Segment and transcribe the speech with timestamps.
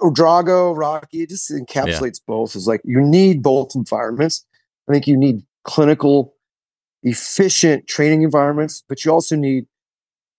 [0.00, 2.26] Drago, Rocky, it just encapsulates yeah.
[2.26, 2.56] both.
[2.56, 4.44] Is like you need both environments.
[4.88, 6.34] I think you need clinical,
[7.02, 9.66] efficient training environments, but you also need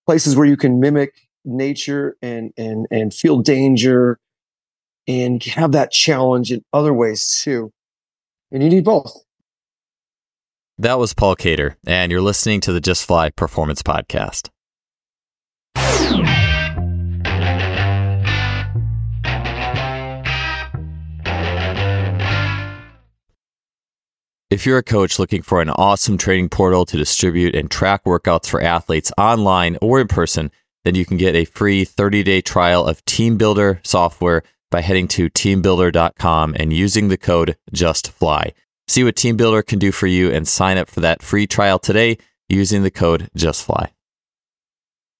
[0.06, 1.14] places where you can mimic
[1.46, 4.20] nature and and and feel danger
[5.08, 7.72] and have that challenge in other ways too.
[8.52, 9.24] And you need both.
[10.78, 14.50] That was Paul Cater, and you're listening to the Just Fly Performance Podcast.
[24.52, 28.48] If you're a coach looking for an awesome training portal to distribute and track workouts
[28.48, 30.52] for athletes online or in person,
[30.84, 35.30] then you can get a free 30 day trial of TeamBuildr software by heading to
[35.30, 38.52] teambuildr.com and using the code JUSTFLY.
[38.90, 42.18] See what TeamBuildr can do for you and sign up for that free trial today
[42.50, 43.88] using the code JUSTFLY.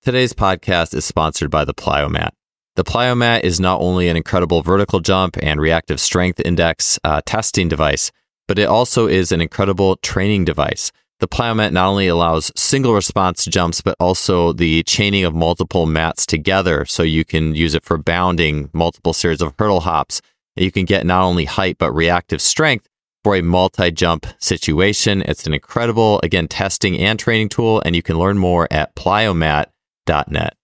[0.04, 2.32] Today's podcast is sponsored by the Plyomat.
[2.76, 7.70] The Plyomat is not only an incredible vertical jump and reactive strength index uh, testing
[7.70, 8.12] device,
[8.52, 10.92] but it also is an incredible training device.
[11.22, 16.26] The Plyomat not only allows single response jumps, but also the chaining of multiple mats
[16.26, 16.84] together.
[16.84, 20.22] So you can use it for bounding, multiple series of hurdle hops.
[20.58, 22.90] You can get not only height, but reactive strength
[23.24, 25.22] for a multi jump situation.
[25.22, 30.58] It's an incredible, again, testing and training tool, and you can learn more at plyomat.net.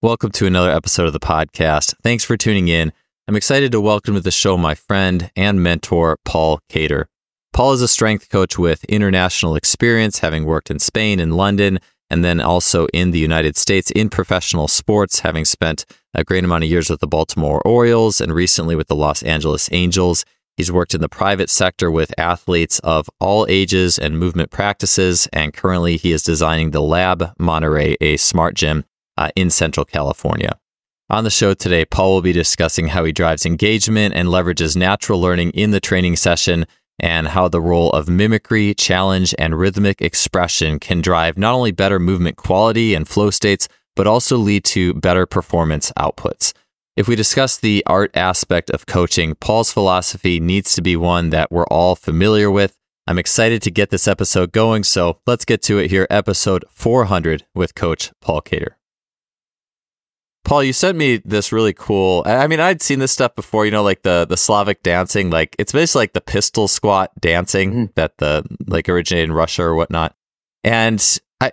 [0.00, 1.94] Welcome to another episode of the podcast.
[2.02, 2.92] Thanks for tuning in.
[3.28, 7.06] I'm excited to welcome to the show my friend and mentor, Paul Cater.
[7.52, 11.78] Paul is a strength coach with international experience, having worked in Spain and London,
[12.10, 16.64] and then also in the United States in professional sports, having spent a great amount
[16.64, 20.24] of years with the Baltimore Orioles and recently with the Los Angeles Angels.
[20.56, 25.54] He's worked in the private sector with athletes of all ages and movement practices, and
[25.54, 28.84] currently he is designing the Lab Monterey, a smart gym
[29.16, 30.58] uh, in Central California.
[31.12, 35.20] On the show today, Paul will be discussing how he drives engagement and leverages natural
[35.20, 36.64] learning in the training session
[36.98, 41.98] and how the role of mimicry, challenge, and rhythmic expression can drive not only better
[41.98, 46.54] movement quality and flow states, but also lead to better performance outputs.
[46.96, 51.52] If we discuss the art aspect of coaching, Paul's philosophy needs to be one that
[51.52, 52.78] we're all familiar with.
[53.06, 56.06] I'm excited to get this episode going, so let's get to it here.
[56.08, 58.78] Episode 400 with Coach Paul Cater.
[60.52, 62.24] Paul, you sent me this really cool.
[62.26, 63.64] I mean, I'd seen this stuff before.
[63.64, 65.30] You know, like the the Slavic dancing.
[65.30, 67.84] Like it's basically like the pistol squat dancing mm-hmm.
[67.94, 70.14] that the like originated in Russia or whatnot.
[70.62, 71.00] And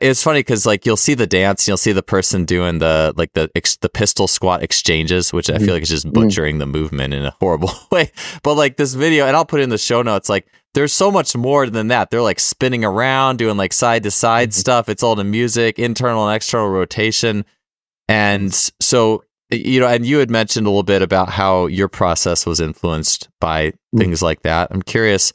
[0.01, 3.31] it's funny because like you'll see the dance, you'll see the person doing the like
[3.31, 5.63] the ex- the pistol squat exchanges, which mm-hmm.
[5.63, 6.21] I feel like is just mm-hmm.
[6.21, 6.59] butchering mm-hmm.
[6.59, 8.11] the movement in a horrible way.
[8.43, 10.27] But like this video, and I'll put it in the show notes.
[10.27, 12.11] Like there's so much more than that.
[12.11, 14.59] They're like spinning around, doing like side to side mm-hmm.
[14.59, 14.89] stuff.
[14.89, 17.45] It's all the music, internal and external rotation.
[18.09, 22.43] And so, you know, and you had mentioned a little bit about how your process
[22.43, 23.99] was influenced by mm.
[23.99, 24.69] things like that.
[24.71, 25.31] I'm curious,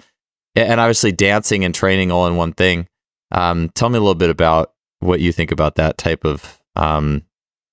[0.57, 2.89] and obviously dancing and training all in one thing.
[3.31, 7.23] Um, tell me a little bit about what you think about that type of, um,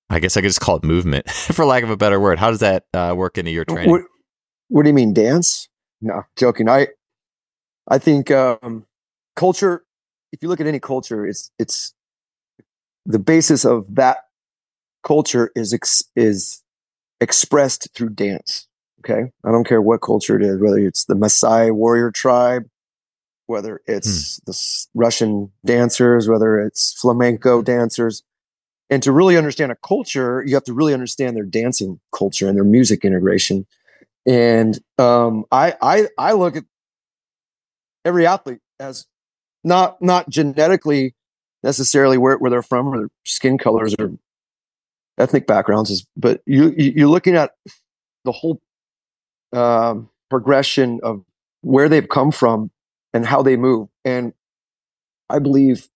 [0.08, 2.38] I guess I could just call it movement, for lack of a better word.
[2.38, 3.90] How does that uh, work into your training?
[3.90, 4.02] What,
[4.68, 5.68] what, do you mean, dance?
[6.00, 6.68] No, joking.
[6.68, 6.88] I,
[7.88, 8.86] I think um,
[9.34, 9.84] culture.
[10.32, 11.92] If you look at any culture, it's it's
[13.04, 14.18] the basis of that
[15.02, 16.62] culture is ex- is
[17.20, 18.66] expressed through dance.
[19.00, 22.68] Okay, I don't care what culture it is, whether it's the Maasai warrior tribe,
[23.46, 24.50] whether it's hmm.
[24.50, 28.22] the Russian dancers, whether it's flamenco dancers.
[28.90, 32.56] And to really understand a culture, you have to really understand their dancing culture and
[32.56, 33.66] their music integration.
[34.26, 36.64] And um, I, I, I look at
[38.04, 39.06] every athlete as
[39.64, 41.14] not not genetically
[41.62, 44.12] necessarily where, where they're from or their skin colors or
[45.22, 47.52] ethnic backgrounds is but you you're looking at
[48.24, 48.60] the whole
[49.52, 51.24] um, progression of
[51.60, 52.70] where they've come from
[53.14, 53.88] and how they move.
[54.04, 54.32] And
[55.30, 55.88] i believe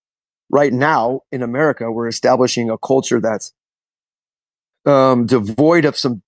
[0.49, 3.53] right now in america we're establishing a culture that's
[4.85, 6.23] um, devoid of some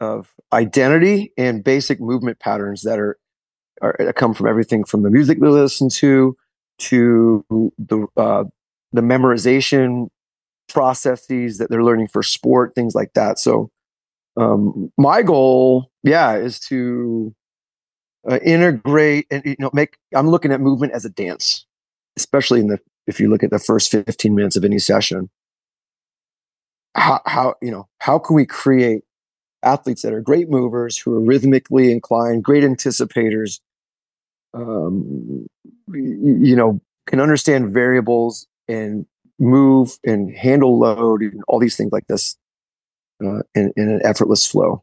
[0.00, 3.18] of identity and basic movement patterns that are,
[3.82, 6.36] are come from everything from the music we listen to
[6.78, 7.44] to
[7.78, 8.44] the uh,
[8.92, 10.08] the memorization
[10.68, 13.38] processes that they're learning for sport, things like that.
[13.38, 13.70] So,
[14.36, 17.34] um, my goal, yeah, is to
[18.28, 19.96] uh, integrate and you know make.
[20.14, 21.66] I'm looking at movement as a dance,
[22.16, 25.30] especially in the if you look at the first 15 minutes of any session.
[26.94, 29.04] How, how you know how can we create
[29.62, 33.60] athletes that are great movers who are rhythmically inclined, great anticipators,
[34.54, 35.46] um,
[35.92, 39.06] you know, can understand variables and
[39.38, 42.36] move and handle load and all these things like this
[43.22, 44.82] uh, in, in an effortless flow.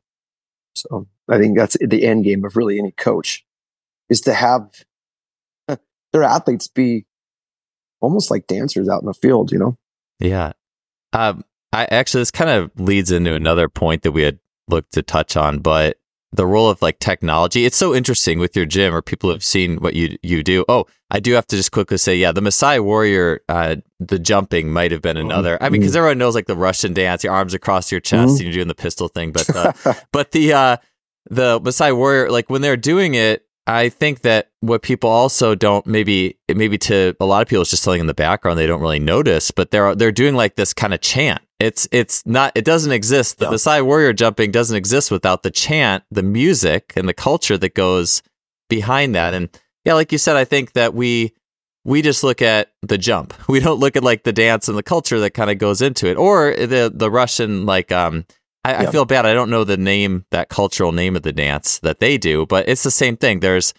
[0.76, 3.46] So I think that's the end game of really any coach
[4.10, 4.84] is to have
[6.14, 7.06] their athletes be
[8.02, 9.78] almost like dancers out in the field, you know?
[10.20, 10.54] Yeah.
[11.14, 15.02] Um, I actually, this kind of leads into another point that we had looked to
[15.02, 15.98] touch on, but
[16.34, 17.66] the role of like technology.
[17.66, 20.66] It's so interesting with your gym or people have seen what you you do.
[20.68, 24.72] Oh, I do have to just quickly say, yeah, the Maasai warrior, uh, the jumping
[24.72, 25.62] might have been another.
[25.62, 26.00] I mean, because mm-hmm.
[26.00, 28.32] everyone knows like the Russian dance, your arms across your chest, mm-hmm.
[28.32, 29.32] and you're doing the pistol thing.
[29.32, 30.78] But uh, but the uh,
[31.30, 35.86] the Maasai warrior, like when they're doing it, I think that what people also don't
[35.88, 38.82] maybe maybe to a lot of people it's just something in the background they don't
[38.82, 41.42] really notice, but they're they're doing like this kind of chant.
[41.60, 43.40] It's it's not it doesn't exist.
[43.40, 47.74] The Maasai warrior jumping doesn't exist without the chant, the music, and the culture that
[47.74, 48.22] goes
[48.70, 49.34] behind that.
[49.34, 49.50] And
[49.86, 51.34] yeah, like you said, I think that we
[51.86, 53.34] we just look at the jump.
[53.48, 56.08] We don't look at like the dance and the culture that kind of goes into
[56.08, 58.26] it, or the the Russian like um
[58.66, 58.90] I, yeah.
[58.90, 59.26] I, feel bad.
[59.26, 62.70] I don't know the name, that cultural name of the dance that they do, but
[62.70, 63.42] it's the same thing.
[63.42, 63.74] There's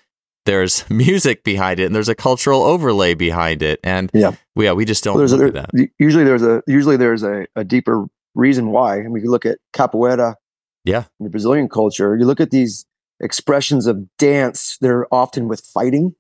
[0.44, 4.72] there's music behind it, and there's a cultural overlay behind it, and yeah, we, yeah,
[4.72, 5.70] we just don't well, a, that.
[5.98, 9.58] Usually, there's a usually there's a, a deeper reason why, and we can look at
[9.72, 10.34] capoeira.
[10.84, 12.84] Yeah, in the Brazilian culture, you look at these
[13.20, 14.76] expressions of dance.
[14.80, 16.14] They're often with fighting.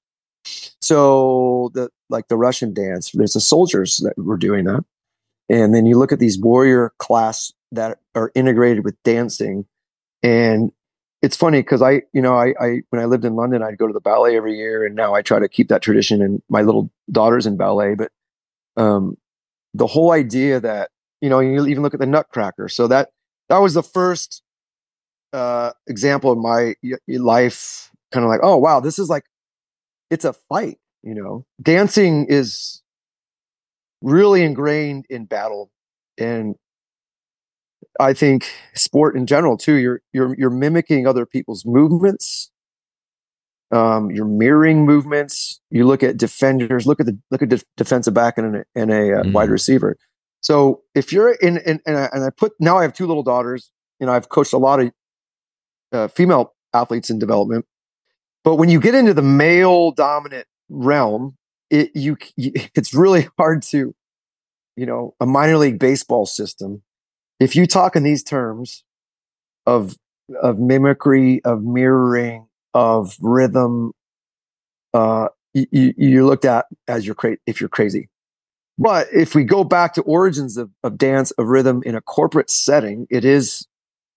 [0.80, 4.84] So the like the Russian dance, there's the soldiers that were doing that,
[5.50, 9.66] and then you look at these warrior class that are integrated with dancing.
[10.22, 10.72] And
[11.22, 13.86] it's funny because I, you know, I, I, when I lived in London, I'd go
[13.86, 16.22] to the ballet every year, and now I try to keep that tradition.
[16.22, 18.10] And my little daughter's in ballet, but
[18.76, 19.16] um,
[19.72, 20.90] the whole idea that
[21.24, 22.68] you know, you even look at the Nutcracker.
[22.68, 23.08] So that
[23.48, 24.42] that was the first
[25.32, 26.74] uh, example of my
[27.08, 29.24] life, kind of like, oh wow, this is like,
[30.10, 30.78] it's a fight.
[31.02, 32.82] You know, dancing is
[34.02, 35.70] really ingrained in battle,
[36.18, 36.56] and
[38.00, 39.74] I think sport in general too.
[39.74, 42.50] You're you're you're mimicking other people's movements.
[43.70, 45.60] Um, you're mirroring movements.
[45.70, 46.86] You look at defenders.
[46.86, 49.32] Look at the look at the defensive back and a, and a uh, mm.
[49.32, 49.96] wide receiver.
[50.40, 53.22] So if you're in, in, and, I, and I put now I have two little
[53.22, 53.70] daughters.
[54.00, 54.92] You know I've coached a lot of
[55.92, 57.66] uh, female athletes in development,
[58.42, 61.36] but when you get into the male dominant realm,
[61.70, 63.94] it you it's really hard to,
[64.76, 66.82] you know, a minor league baseball system
[67.40, 68.84] if you talk in these terms
[69.66, 69.96] of
[70.42, 73.92] of mimicry, of mirroring, of rhythm,
[74.94, 78.08] uh, you, you're looked at as you're cra- if you're crazy.
[78.78, 82.50] But if we go back to origins of, of dance, of rhythm in a corporate
[82.50, 83.66] setting, it is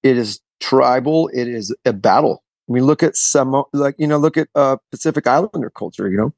[0.04, 1.30] it is tribal.
[1.34, 2.44] It is a battle.
[2.68, 6.10] We look at some like you know look at uh, Pacific Islander culture.
[6.10, 6.34] You know,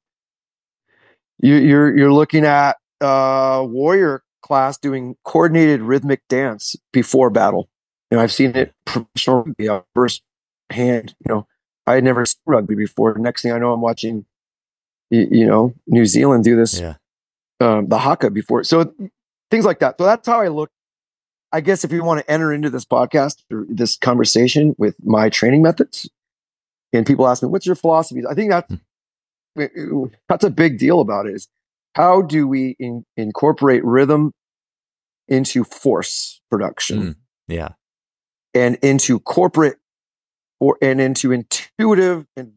[1.40, 7.70] you, you're you're looking at uh, warrior class doing coordinated rhythmic dance before battle.
[8.12, 10.24] You know, I've seen it professionally uh, first
[10.70, 11.16] hand.
[11.26, 11.48] You know,
[11.86, 13.18] I had never seen rugby before.
[13.18, 14.26] Next thing I know, I'm watching,
[15.10, 16.96] you, you know, New Zealand do this, yeah.
[17.60, 18.64] um, the haka before.
[18.64, 18.94] So
[19.52, 19.96] things like that.
[19.98, 20.72] So that's how I look.
[21.52, 25.30] I guess if you want to enter into this podcast or this conversation with my
[25.30, 26.08] training methods,
[26.94, 28.74] and people ask me, "What's your philosophy?" I think that's
[29.56, 30.06] hmm.
[30.28, 31.34] that's a big deal about it.
[31.34, 31.48] Is
[31.96, 34.32] how do we in, incorporate rhythm
[35.28, 37.02] into force production?
[37.02, 37.16] Mm,
[37.48, 37.70] yeah.
[38.54, 39.78] And into corporate
[40.60, 42.54] or and into intuitive and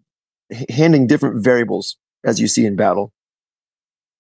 [0.69, 3.13] handing different variables as you see in battle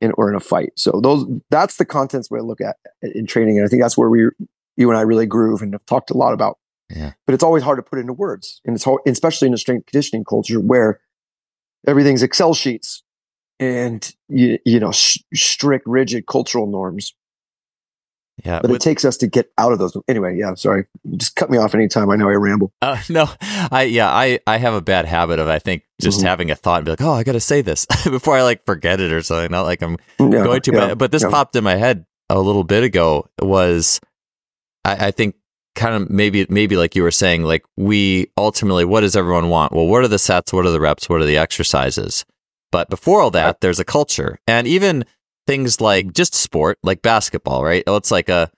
[0.00, 0.72] in, or in a fight.
[0.76, 3.58] So those that's the contents I look at in training.
[3.58, 4.28] And I think that's where we
[4.76, 6.58] you and I really groove and have talked a lot about.
[6.90, 7.12] Yeah.
[7.26, 8.60] But it's always hard to put into words.
[8.64, 11.00] And it's hard, especially in a strength conditioning culture where
[11.86, 13.02] everything's Excel sheets
[13.62, 17.14] and you, you know sh- strict rigid cultural norms.
[18.44, 19.96] Yeah but with, it takes us to get out of those.
[20.08, 20.86] Anyway yeah sorry.
[21.16, 22.10] Just cut me off anytime.
[22.10, 22.72] I know i ramble.
[22.82, 23.28] Uh, no
[23.70, 26.26] i yeah i i have a bad habit of i think just mm-hmm.
[26.26, 29.00] having a thought and be like oh i gotta say this before i like forget
[29.00, 31.30] it or something not like i'm yeah, going to yeah, but, but this yeah.
[31.30, 34.00] popped in my head a little bit ago was
[34.84, 35.36] I, I think
[35.74, 39.72] kind of maybe maybe like you were saying like we ultimately what does everyone want?
[39.72, 40.52] Well what are the sets?
[40.52, 41.08] What are the reps?
[41.08, 42.24] What are the exercises
[42.72, 44.40] but before all that, there's a culture.
[44.48, 45.04] And even
[45.46, 47.84] things like just sport, like basketball, right?
[47.86, 48.50] It's like a,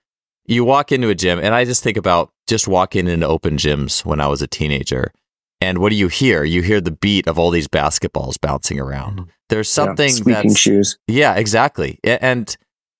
[0.47, 4.05] you walk into a gym, and I just think about just walking into open gyms
[4.05, 5.13] when I was a teenager.
[5.61, 6.45] And what do you hear?
[6.45, 9.19] You hear the beat of all these basketballs bouncing around.
[9.19, 9.31] Mm-hmm.
[9.49, 10.99] There's something yeah, that's shoes.
[11.09, 11.99] Yeah, exactly.
[12.05, 12.55] And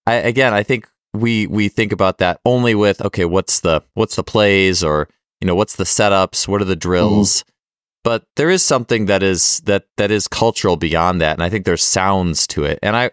[0.07, 4.17] I, again, I think we we think about that only with okay, what's the what's
[4.17, 5.09] the plays or
[5.41, 6.49] you know what's the setups?
[6.49, 7.41] What are the drills?
[7.41, 7.51] Mm-hmm
[8.05, 11.65] but there is something that is that that is cultural beyond that and i think
[11.65, 13.11] there's sounds to it and i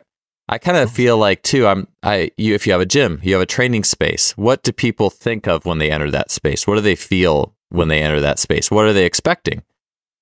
[0.52, 1.66] I kind of feel like too.
[1.66, 4.34] I'm I you if you have a gym, you have a training space.
[4.38, 6.68] What do people think of when they enter that space?
[6.68, 8.70] What do they feel when they enter that space?
[8.70, 9.64] What are they expecting?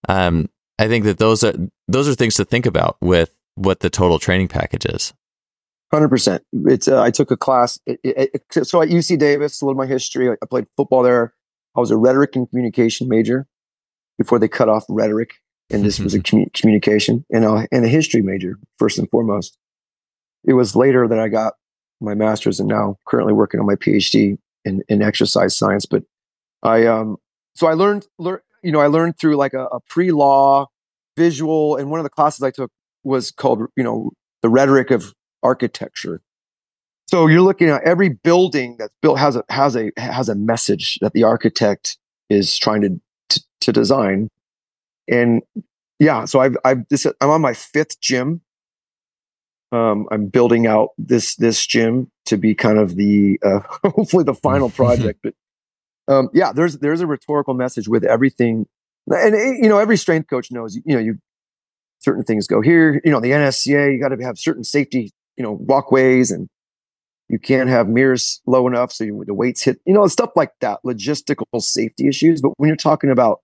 [0.07, 0.47] Um,
[0.77, 1.53] I think that those are
[1.88, 5.13] those are things to think about with what the total training package is.
[5.91, 6.43] Hundred percent.
[6.53, 6.88] It's.
[6.88, 7.79] Uh, I took a class.
[7.88, 10.29] It, it, it, so at UC Davis, a little of my history.
[10.29, 11.33] I, I played football there.
[11.75, 13.47] I was a rhetoric and communication major
[14.19, 15.35] before they cut off rhetoric,
[15.71, 19.57] and this was a commu- communication and a, and a history major first and foremost.
[20.45, 21.53] It was later that I got
[21.99, 25.85] my master's, and now currently working on my PhD in, in exercise science.
[25.85, 26.03] But
[26.61, 27.17] I um
[27.55, 30.67] so I learned learn you know I learned through like a, a pre law
[31.17, 32.71] visual, and one of the classes I took
[33.03, 34.11] was called you know
[34.41, 36.21] the rhetoric of architecture.
[37.07, 40.99] So you're looking at every building that's built has a has a has a message
[41.01, 41.97] that the architect
[42.29, 43.01] is trying to
[43.61, 44.29] to, design,
[45.07, 45.41] and
[45.99, 46.25] yeah.
[46.25, 48.41] So I've I've this I'm on my fifth gym.
[49.71, 54.33] Um, I'm building out this this gym to be kind of the uh, hopefully the
[54.33, 55.19] final project.
[55.23, 55.33] but
[56.07, 58.65] um, yeah, there's there's a rhetorical message with everything,
[59.07, 61.17] and you know every strength coach knows you know you
[61.99, 63.01] certain things go here.
[63.03, 66.47] You know the NSCA you got to have certain safety you know walkways and
[67.29, 70.51] you can't have mirrors low enough so you, the weights hit you know stuff like
[70.59, 73.39] that logistical safety issues but when you're talking about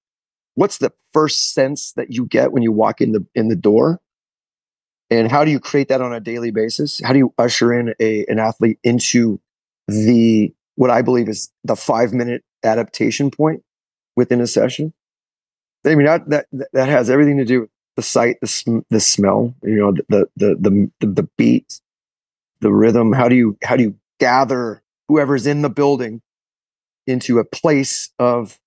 [0.55, 4.00] what's the first sense that you get when you walk in the in the door?
[5.12, 7.00] And how do you create that on a daily basis?
[7.03, 9.39] How do you usher in a an athlete into
[9.88, 13.63] the what i believe is the 5 minute adaptation point
[14.15, 14.93] within a session?
[15.85, 19.00] I mean that that that has everything to do with the sight the, sm- the
[19.00, 21.79] smell you know the the the the, the beat
[22.62, 23.13] the rhythm.
[23.13, 26.21] How do you how do you gather whoever's in the building
[27.05, 28.59] into a place of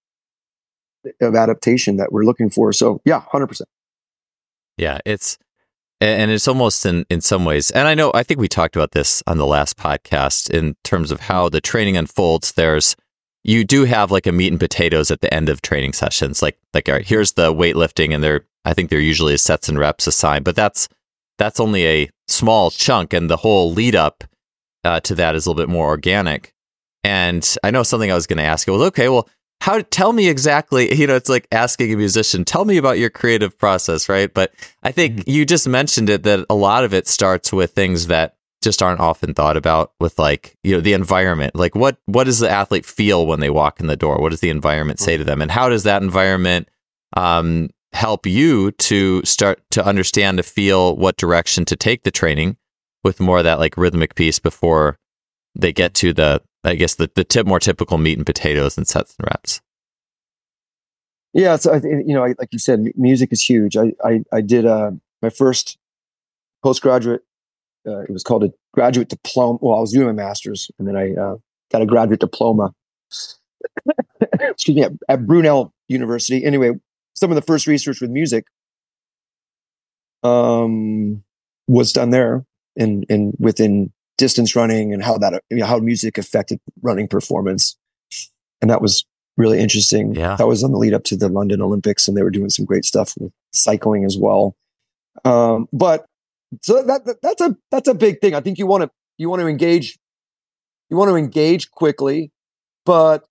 [1.21, 3.63] of adaptation that we're looking for so yeah 100%
[4.77, 5.39] yeah it's
[6.01, 8.93] and it's almost in in some ways and i know i think we talked about
[8.93, 12.97] this on the last podcast in terms of how the training unfolds there's
[13.45, 16.59] you do have like a meat and potatoes at the end of training sessions like
[16.73, 19.79] like all right here's the weightlifting and there i think there usually is sets and
[19.79, 20.89] reps assigned but that's
[21.39, 24.25] that's only a small chunk, and the whole lead up
[24.85, 26.53] uh, to that is a little bit more organic.
[27.05, 28.67] And I know something I was going to ask.
[28.69, 29.09] was okay.
[29.09, 29.29] Well,
[29.69, 29.83] how?
[29.91, 30.95] Tell me exactly.
[30.95, 34.33] You know, it's like asking a musician, "Tell me about your creative process," right?
[34.33, 35.31] But I think mm-hmm.
[35.31, 39.01] you just mentioned it that a lot of it starts with things that just aren't
[39.01, 42.85] often thought about with like you know the environment like what what does the athlete
[42.85, 45.53] feel when they walk in the door what does the environment say to them and
[45.53, 46.69] how does that environment
[47.17, 52.57] um, help you to start to understand to feel what direction to take the training
[53.05, 54.99] with more of that like rhythmic piece before
[55.55, 58.87] they get to the I guess the the tip more typical meat and potatoes and
[58.87, 59.61] sets and reps.
[61.33, 63.77] Yeah, so you know, like you said, music is huge.
[63.77, 65.79] I I, I did uh, my first
[66.63, 67.23] postgraduate.
[67.87, 69.59] Uh, it was called a graduate diploma.
[69.63, 71.37] Well, I was doing my master's, and then I uh,
[71.71, 72.75] got a graduate diploma.
[74.41, 76.45] excuse me, at, at Brunel University.
[76.45, 76.73] Anyway,
[77.15, 78.47] some of the first research with music
[80.23, 81.23] um,
[81.67, 82.45] was done there
[82.77, 87.77] and and within distance running and how that you know, how music affected running performance.
[88.61, 89.07] And that was
[89.37, 90.15] really interesting.
[90.15, 90.37] Yeah.
[90.37, 92.65] That was on the lead up to the london olympics and they were doing some
[92.65, 94.55] great stuff with cycling as well.
[95.25, 96.05] Um, but
[96.63, 98.35] so that, that that's a that's a big thing.
[98.35, 99.99] I think you want to you want to engage
[100.91, 102.31] you want to engage quickly
[102.89, 103.27] but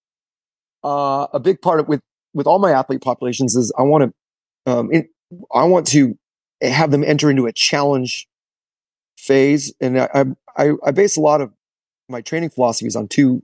[0.84, 2.02] uh, a big part of with
[2.36, 4.14] with all my athlete populations is I want
[4.66, 5.10] to um, in,
[5.52, 6.16] I want to
[6.62, 8.28] have them enter into a challenge
[9.18, 11.52] phase, and I I, I base a lot of
[12.10, 13.44] my training philosophies on two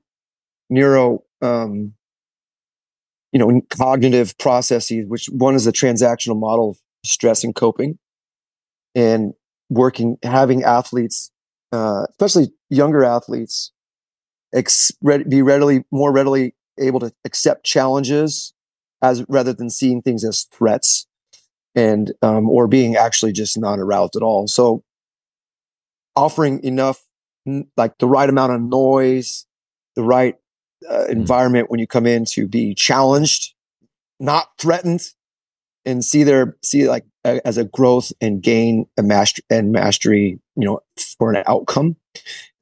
[0.70, 1.94] neuro um,
[3.32, 5.06] you know cognitive processes.
[5.08, 7.98] Which one is a transactional model of stress and coping,
[8.96, 9.34] and
[9.70, 11.32] working having athletes,
[11.72, 13.72] uh, especially younger athletes,
[14.53, 14.92] ex-
[15.27, 18.53] be readily more readily able to accept challenges
[19.01, 21.08] as rather than seeing things as threats
[21.75, 24.48] and um, or being actually just not a route at all.
[24.48, 24.84] So
[26.15, 27.03] offering enough,
[27.77, 29.46] like the right amount of noise,
[29.96, 30.36] the right
[30.89, 31.10] uh, mm.
[31.10, 33.53] environment when you come in to be challenged,
[34.20, 35.01] not threatened,
[35.86, 40.39] and see their see like a, as a growth and gain a master and mastery,
[40.55, 40.79] you know,
[41.17, 41.96] for an outcome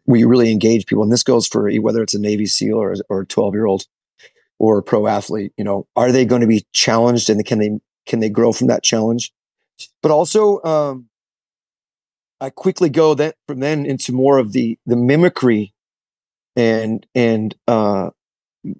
[0.05, 1.03] where you really engage people.
[1.03, 3.86] And this goes for whether it's a Navy SEAL or or a twelve year old
[4.62, 7.79] or a pro athlete you know are they going to be challenged and can they
[8.05, 9.34] can they grow from that challenge
[10.03, 11.10] but also um,
[12.42, 15.74] i quickly go that from then into more of the the mimicry
[16.56, 18.10] and and uh,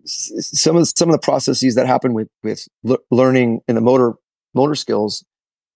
[0.06, 2.68] some of the, some of the processes that happen with with
[3.10, 4.13] learning in the motor
[4.53, 5.24] motor skills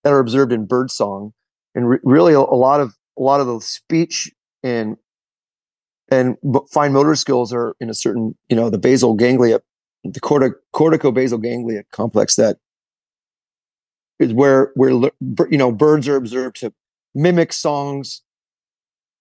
[0.04, 1.34] that are observed in bird song
[1.74, 4.32] and re- really a, a, lot of a lot of the speech
[4.64, 4.98] and
[6.10, 6.38] and
[6.72, 9.60] fine motor skills are in a certain you know the basal ganglia
[10.04, 12.58] the cortic- cortico-basal ganglia complex that
[14.20, 14.92] is where where
[15.50, 16.72] you know birds are observed to
[17.16, 18.22] mimic songs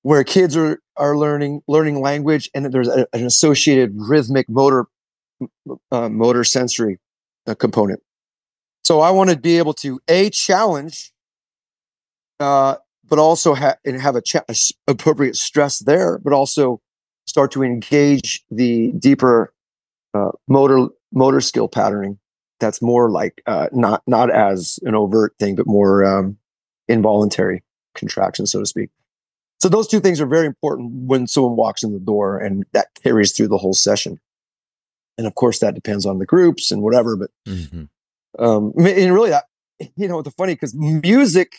[0.02, 4.86] where kids are are learning learning language and there's a, an associated rhythmic motor
[5.90, 6.98] uh, motor sensory
[7.46, 8.00] uh, component.
[8.84, 11.12] So i want to be able to a challenge
[12.40, 12.76] uh,
[13.08, 14.44] but also ha- and have a, cha-
[14.86, 16.80] appropriate stress there but also
[17.26, 19.54] start to engage the deeper
[20.12, 22.18] uh, motor motor skill patterning
[22.60, 26.36] that's more like uh, not not as an overt thing but more um,
[26.88, 27.63] involuntary
[27.94, 28.90] contraction so to speak
[29.64, 32.88] so those two things are very important when someone walks in the door and that
[33.02, 34.20] carries through the whole session.
[35.16, 37.84] And of course that depends on the groups and whatever, but mm-hmm.
[38.44, 39.44] um, and really that,
[39.96, 41.54] you know, the funny because music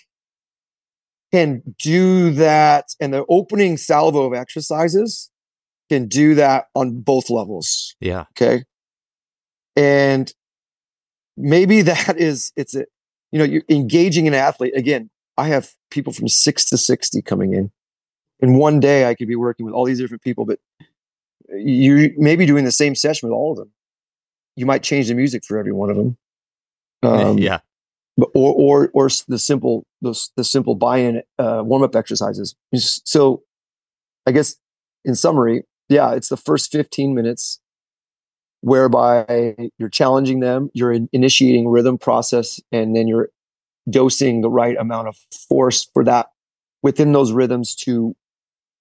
[1.31, 5.31] can do that and the opening salvo of exercises
[5.89, 7.95] can do that on both levels.
[7.99, 8.25] Yeah.
[8.39, 8.65] Okay.
[9.75, 10.31] And
[11.37, 12.85] maybe that is it's a
[13.31, 14.77] you know, you're engaging an athlete.
[14.77, 17.71] Again, I have people from six to 60 coming in
[18.39, 20.59] in one day I could be working with all these different people, but
[21.49, 23.71] you may be doing the same session with all of them.
[24.55, 26.17] You might change the music for every one of them.
[27.03, 27.59] Um, yeah.
[28.17, 32.55] But, or, or, or the simple, the, the simple buy-in uh, warm-up exercises.
[32.73, 33.43] So
[34.25, 34.55] I guess
[35.03, 37.59] in summary, yeah, it's the first 15 minutes
[38.61, 43.29] whereby you're challenging them, you're in, initiating rhythm process, and then you're
[43.89, 45.17] dosing the right amount of
[45.49, 46.27] force for that
[46.81, 48.15] within those rhythms to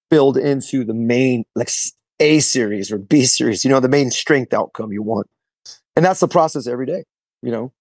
[0.09, 1.69] build into the main like
[2.19, 5.27] A series or B series, you know, the main strength outcome you want.
[5.95, 7.05] And that's the process every day,
[7.41, 7.71] you know,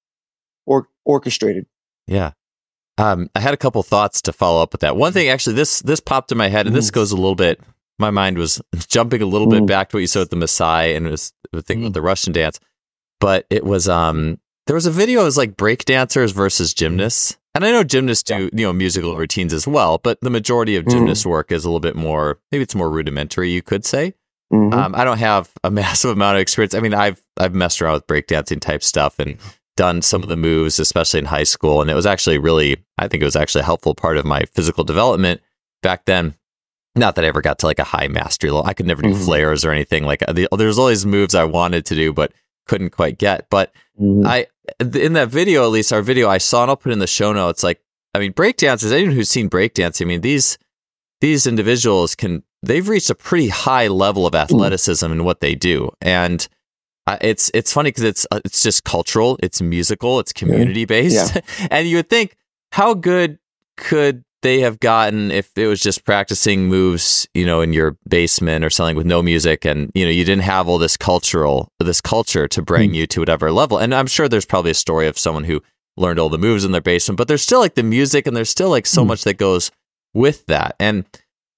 [0.66, 1.66] or orchestrated.
[2.06, 2.32] Yeah.
[2.96, 4.96] Um, I had a couple thoughts to follow up with that.
[4.96, 6.94] One thing, actually, this this popped in my head, and this mm.
[6.94, 7.60] goes a little bit.
[7.98, 9.50] My mind was jumping a little mm.
[9.50, 11.84] bit back to what you said with the Maasai and was thinking mm.
[11.84, 12.60] with the Russian dance,
[13.20, 15.22] but it was um there was a video.
[15.22, 19.16] It was like break dancers versus gymnasts, and I know gymnasts do, you know, musical
[19.16, 21.30] routines as well, but the majority of gymnast mm-hmm.
[21.30, 24.14] work is a little bit more, maybe it's more rudimentary, you could say.
[24.52, 24.74] Mm-hmm.
[24.74, 26.74] Um, I don't have a massive amount of experience.
[26.74, 29.38] I mean, I've I've messed around with breakdancing type stuff and
[29.76, 33.08] done some of the moves, especially in high school, and it was actually really, I
[33.08, 35.40] think it was actually a helpful part of my physical development
[35.82, 36.34] back then.
[36.96, 38.68] Not that I ever got to like a high mastery level.
[38.68, 39.24] I could never do mm-hmm.
[39.24, 40.20] flares or anything like.
[40.20, 42.32] The, there's all these moves I wanted to do, but
[42.66, 43.50] couldn't quite get.
[43.50, 44.24] But mm-hmm.
[44.26, 44.46] I
[44.80, 47.32] in that video, at least our video I saw, and I'll put in the show
[47.32, 47.62] notes.
[47.62, 47.80] Like,
[48.14, 50.58] I mean, breakdancers, anyone who's seen breakdancing, I mean, these
[51.20, 54.40] these individuals can they've reached a pretty high level of mm.
[54.40, 56.46] athleticism in what they do, and
[57.06, 61.34] uh, it's it's funny because it's uh, it's just cultural, it's musical, it's community based,
[61.34, 61.66] yeah.
[61.70, 62.36] and you would think
[62.72, 63.38] how good
[63.76, 68.62] could they have gotten if it was just practicing moves, you know, in your basement
[68.62, 72.02] or something with no music and, you know, you didn't have all this cultural, this
[72.02, 72.94] culture to bring mm.
[72.94, 73.78] you to whatever level.
[73.78, 75.62] And I'm sure there's probably a story of someone who
[75.96, 78.50] learned all the moves in their basement, but there's still like the music and there's
[78.50, 79.08] still like so mm.
[79.08, 79.70] much that goes
[80.12, 80.76] with that.
[80.78, 81.06] And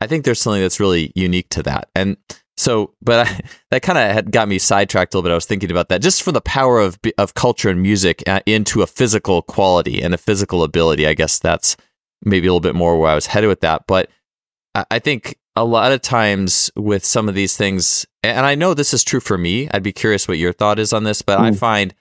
[0.00, 1.88] I think there's something that's really unique to that.
[1.96, 2.16] And
[2.56, 3.40] so, but I,
[3.72, 5.32] that kind of had got me sidetracked a little bit.
[5.32, 8.42] I was thinking about that just for the power of of culture and music uh,
[8.46, 11.04] into a physical quality and a physical ability.
[11.04, 11.76] I guess that's
[12.24, 13.86] maybe a little bit more where I was headed with that.
[13.86, 14.10] But
[14.90, 18.92] I think a lot of times with some of these things, and I know this
[18.92, 21.44] is true for me, I'd be curious what your thought is on this, but mm.
[21.44, 21.94] I find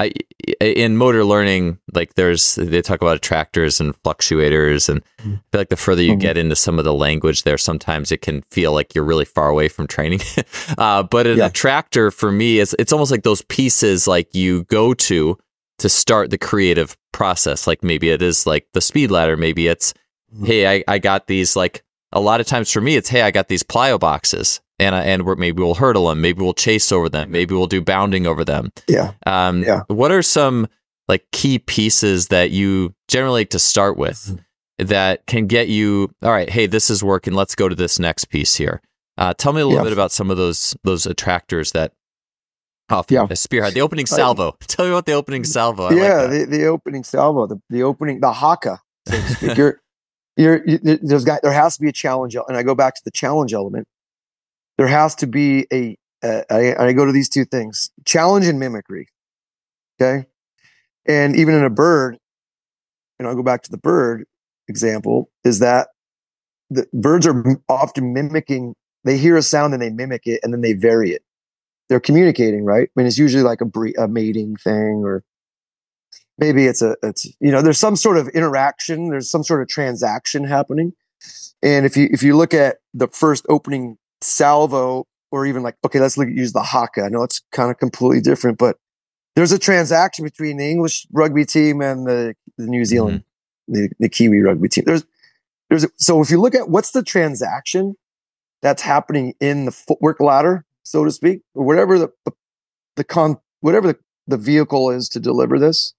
[0.00, 0.12] I,
[0.60, 4.88] in motor learning, like there's, they talk about attractors and fluctuators.
[4.88, 5.34] And mm.
[5.34, 6.20] I feel like the further you mm.
[6.20, 9.48] get into some of the language there, sometimes it can feel like you're really far
[9.48, 10.20] away from training.
[10.78, 11.46] uh, but an yeah.
[11.46, 15.36] attractor for me is, it's almost like those pieces like you go to
[15.78, 17.66] to start the creative process.
[17.66, 19.36] Like maybe it is like the speed ladder.
[19.36, 19.94] Maybe it's,
[20.34, 20.46] mm-hmm.
[20.46, 21.82] hey, I, I got these like
[22.12, 25.24] a lot of times for me, it's, hey, I got these plyo boxes and, and
[25.24, 26.20] we're, maybe we'll hurdle them.
[26.20, 27.30] Maybe we'll chase over them.
[27.30, 28.72] Maybe we'll do bounding over them.
[28.88, 29.12] Yeah.
[29.26, 29.82] Um, yeah.
[29.88, 30.68] What are some
[31.08, 34.86] like key pieces that you generally like to start with mm-hmm.
[34.86, 37.34] that can get you, all right, hey, this is working.
[37.34, 38.80] Let's go to this next piece here.
[39.16, 39.84] Uh, tell me a little yeah.
[39.84, 41.92] bit about some of those those attractors that
[42.90, 43.26] off yeah.
[43.26, 43.74] the spearhead.
[43.74, 44.48] The opening salvo.
[44.48, 45.86] Uh, Tell me about the opening salvo.
[45.86, 49.56] I yeah, like the, the opening salvo, the, the opening, the haka, so to speak.
[49.56, 49.80] you're,
[50.36, 52.34] you're, you, there's got, there has to be a challenge.
[52.34, 53.86] And I go back to the challenge element.
[54.76, 55.96] There has to be a.
[56.22, 59.08] Uh, I, I go to these two things challenge and mimicry.
[60.00, 60.26] Okay.
[61.06, 62.18] And even in a bird,
[63.18, 64.24] and I'll go back to the bird
[64.66, 65.88] example, is that
[66.70, 70.62] the birds are often mimicking, they hear a sound and they mimic it and then
[70.62, 71.22] they vary it
[71.88, 72.88] they're communicating, right?
[72.88, 75.22] I mean, it's usually like a, bre- a mating thing, or
[76.38, 79.68] maybe it's a, it's you know, there's some sort of interaction, there's some sort of
[79.68, 80.94] transaction happening,
[81.62, 85.98] And if you if you look at the first opening salvo, or even like okay,
[85.98, 87.04] let's look at use the haka.
[87.04, 88.78] I know it's kind of completely different, but
[89.34, 93.24] there's a transaction between the English rugby team and the, the New Zealand,
[93.68, 93.74] mm-hmm.
[93.74, 94.84] the, the Kiwi rugby team.
[94.86, 95.04] There's
[95.70, 97.96] there's so if you look at what's the transaction
[98.60, 102.32] that's happening in the footwork ladder, so to speak, or whatever the the,
[102.96, 105.94] the con whatever the, the vehicle is to deliver this.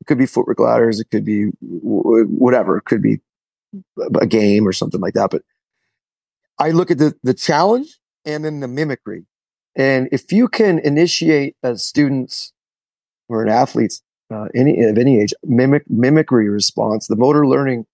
[0.00, 3.20] It could be footwork ladders, it could be whatever, it could be
[4.20, 5.30] a game or something like that.
[5.30, 5.42] But
[6.58, 9.26] I look at the the challenge and then the mimicry.
[9.74, 12.52] And if you can initiate as students
[13.28, 17.86] or an athletes uh, any of any age mimic mimicry response, the motor learning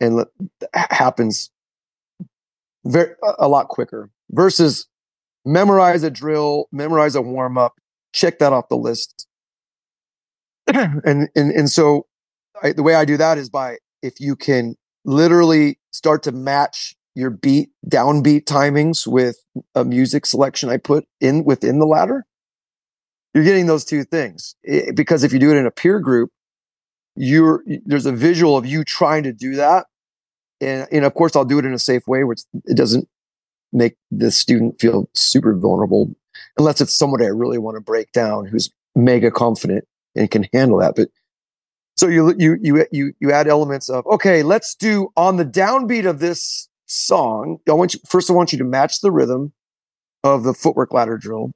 [0.00, 0.26] and le-
[0.74, 1.50] happens
[2.84, 4.86] very a lot quicker versus
[5.46, 7.74] memorize a drill, memorize a warm up,
[8.12, 9.26] check that off the list.
[10.66, 12.06] and, and and so
[12.60, 16.96] I, the way I do that is by if you can literally start to match
[17.14, 19.36] your beat downbeat timings with
[19.74, 22.26] a music selection I put in within the ladder,
[23.32, 24.56] you're getting those two things.
[24.64, 26.30] It, because if you do it in a peer group,
[27.14, 29.86] you're there's a visual of you trying to do that,
[30.60, 33.08] and and of course I'll do it in a safe way where it doesn't
[33.72, 36.14] make the student feel super vulnerable,
[36.58, 40.78] unless it's somebody I really want to break down who's mega confident and can handle
[40.78, 40.94] that.
[40.96, 41.08] But
[41.96, 46.08] so you you you you you add elements of okay, let's do on the downbeat
[46.08, 47.58] of this song.
[47.68, 48.30] I want you first.
[48.30, 49.52] I want you to match the rhythm
[50.22, 51.52] of the footwork ladder drill,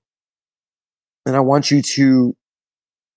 [1.27, 2.37] and I want you to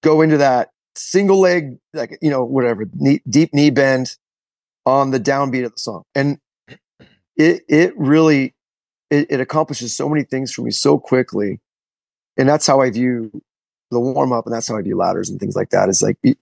[0.01, 4.17] go into that single leg, like you know, whatever, knee, deep knee bend
[4.85, 6.37] on the downbeat of the song, and
[7.37, 8.53] it it really
[9.13, 11.59] it, it accomplishes so many things for me so quickly,
[12.37, 13.31] and that's how I view
[13.91, 15.89] the warm up, and that's how I view ladders and things like that.
[15.89, 16.35] Is like you,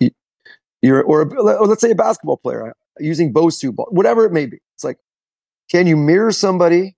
[0.82, 4.46] you're or, or let's say a basketball player uh, using Bosu ball, whatever it may
[4.46, 4.58] be.
[4.76, 4.98] It's like
[5.72, 6.98] can you mirror somebody?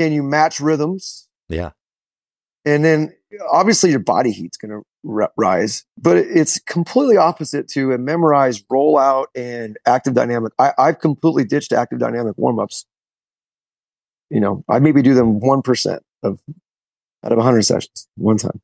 [0.00, 1.28] Can you match rhythms?
[1.48, 1.70] Yeah.
[2.64, 3.14] And then
[3.50, 8.66] obviously your body heat's going to r- rise, but it's completely opposite to a memorized
[8.68, 10.52] rollout and active dynamic.
[10.58, 12.84] I, I've completely ditched active dynamic warm ups.
[14.30, 16.40] You know, I maybe do them 1% of
[17.24, 18.60] out of 100 sessions one time.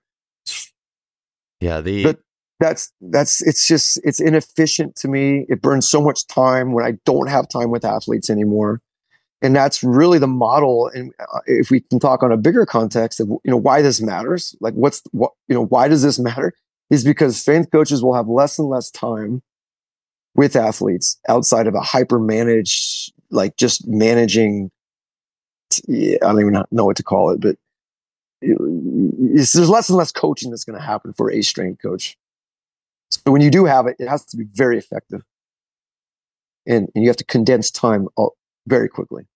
[1.61, 1.81] Yeah.
[1.81, 2.19] The, but
[2.61, 5.47] that's, that's, it's just, it's inefficient to me.
[5.49, 8.81] It burns so much time when I don't have time with athletes anymore
[9.45, 13.21] and that's really the model and uh, if we can talk on a bigger context
[13.21, 16.53] of you know why this matters like what's what you know why does this matter
[16.91, 19.43] is because strength coaches will have less and less time
[20.35, 24.71] with athletes outside of a hyper managed like just managing
[25.89, 27.57] i don't even know what to call it but
[28.47, 32.17] there's less and less coaching that's going to happen for a strength coach.
[33.11, 35.23] So when you do have it it has to be very effective.
[36.67, 38.09] And, and you have to condense time
[38.67, 39.27] very quickly.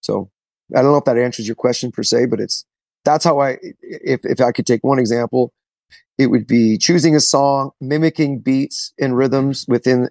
[0.00, 0.30] So
[0.74, 2.64] I don't know if that answers your question per se, but it's
[3.04, 5.52] that's how I if if I could take one example,
[6.18, 10.08] it would be choosing a song, mimicking beats and rhythms within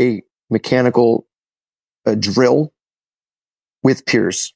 [0.00, 1.26] a mechanical
[2.04, 2.72] a drill
[3.82, 4.54] with peers.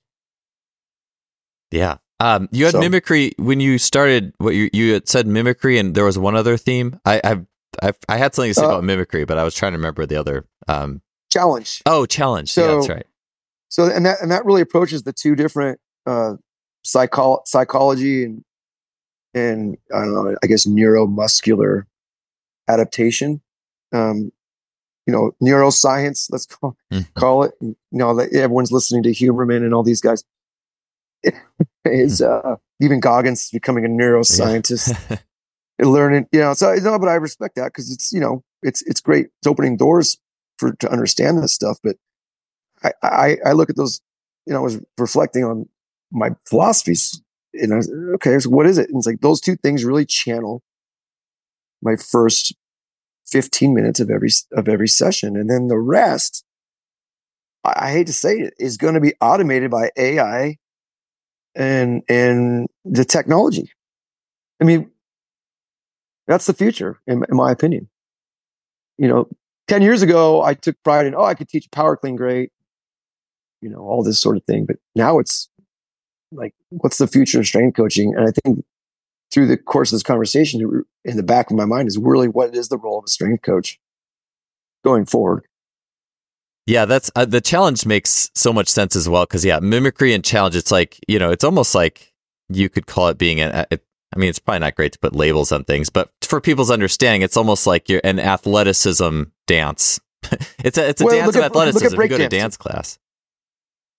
[1.70, 1.96] Yeah.
[2.18, 4.32] Um, you had so, mimicry when you started.
[4.38, 6.98] What you you had said mimicry, and there was one other theme.
[7.04, 7.46] I I've,
[7.82, 10.06] I've i had something to say uh, about mimicry, but I was trying to remember
[10.06, 10.46] the other.
[10.66, 11.82] Um, challenge.
[11.84, 12.52] Oh, challenge.
[12.52, 13.06] So, yeah, that's right.
[13.68, 16.36] So and that and that really approaches the two different uh,
[16.84, 18.44] psycho- psychology and
[19.34, 21.84] and I don't know, I guess neuromuscular
[22.68, 23.42] adaptation.
[23.92, 24.32] Um,
[25.06, 27.02] you know, neuroscience, let's call, mm-hmm.
[27.18, 27.52] call it.
[27.60, 30.24] You know, everyone's listening to Huberman and all these guys.
[31.84, 32.48] is mm-hmm.
[32.48, 35.18] uh, even Goggins is becoming a neuroscientist, yeah.
[35.86, 36.26] learning.
[36.32, 39.26] You know, so no, but I respect that because it's you know it's it's great.
[39.38, 40.18] It's opening doors
[40.58, 41.78] for to understand this stuff.
[41.82, 41.96] But
[42.82, 44.00] I, I, I look at those,
[44.46, 45.68] you know, I was reflecting on
[46.10, 47.20] my philosophies
[47.54, 48.88] and I was, okay, so what is it?
[48.88, 50.62] And it's like those two things really channel
[51.82, 52.54] my first
[53.28, 55.36] 15 minutes of every, of every session.
[55.36, 56.44] And then the rest,
[57.64, 60.56] I, I hate to say it, is going to be automated by AI
[61.54, 63.72] and, and the technology.
[64.60, 64.90] I mean,
[66.26, 67.88] that's the future, in, in my opinion.
[68.98, 69.28] You know,
[69.68, 72.52] 10 years ago, I took pride in, oh, I could teach power clean great
[73.60, 74.66] you know, all this sort of thing.
[74.66, 75.48] But now it's
[76.32, 78.14] like, what's the future of strength coaching?
[78.14, 78.64] And I think
[79.32, 82.54] through the course of this conversation, in the back of my mind is really what
[82.54, 83.78] is the role of a strength coach
[84.84, 85.44] going forward.
[86.66, 90.24] Yeah, that's uh, the challenge makes so much sense as well because yeah, mimicry and
[90.24, 90.56] challenge.
[90.56, 92.12] It's like you know, it's almost like
[92.48, 93.66] you could call it being an.
[93.70, 93.84] It,
[94.14, 97.22] I mean, it's probably not great to put labels on things, but for people's understanding,
[97.22, 100.00] it's almost like you're an athleticism dance
[100.64, 101.86] it's a it's a Well, dance of at- athleticism.
[101.86, 102.98] If you go to dance class.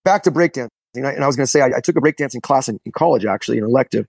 [0.04, 2.00] back to breakdance And I, and I was going to say, I, I took a
[2.00, 4.06] breakdancing class in, in college, actually, an elective,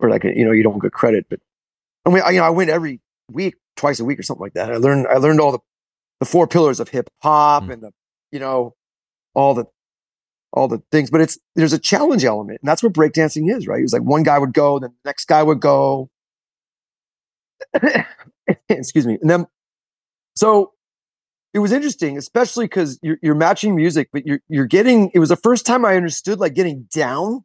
[0.00, 1.40] or like, you know, you don't get credit, but
[2.06, 4.54] I mean, I, you know, I went every week, twice a week or something like
[4.54, 4.72] that.
[4.72, 5.58] I learned, I learned all the,
[6.18, 7.72] the four pillars of hip hop Mm.
[7.72, 7.90] and the,
[8.32, 8.74] you know,
[9.34, 9.66] all the,
[10.52, 12.58] all the things, but it's, there's a challenge element.
[12.62, 13.78] And that's what breakdancing is, right?
[13.78, 16.10] It was like one guy would go, then the next guy would go.
[18.68, 19.18] Excuse me.
[19.20, 19.46] And then,
[20.34, 20.72] so
[21.52, 25.10] it was interesting, especially because you're, you're matching music, but you're you're getting.
[25.14, 27.44] It was the first time I understood like getting down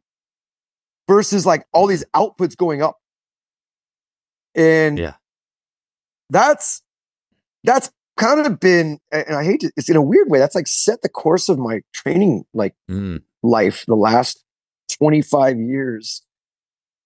[1.08, 2.98] versus like all these outputs going up,
[4.54, 5.14] and Yeah.
[6.30, 6.82] that's
[7.64, 8.98] that's kind of been.
[9.12, 9.72] And I hate to.
[9.76, 10.38] It's in a weird way.
[10.38, 13.22] That's like set the course of my training like Mm.
[13.42, 14.42] life the last
[14.90, 16.22] twenty five years,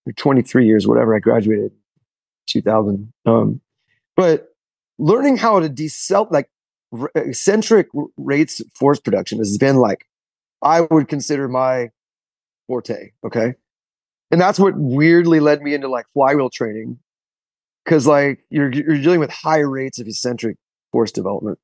[0.06, 1.14] or twenty three years, whatever.
[1.14, 1.72] I graduated
[2.46, 3.12] two thousand.
[3.26, 3.60] Um,
[4.16, 4.54] but
[4.98, 6.50] learning how to decel like
[6.92, 10.04] r- eccentric rates force production has been like
[10.62, 11.90] I would consider my
[12.66, 13.12] forte.
[13.24, 13.54] Okay,
[14.30, 16.98] and that's what weirdly led me into like flywheel training.
[17.84, 20.56] Because like you're you're dealing with high rates of eccentric
[20.92, 21.58] force development,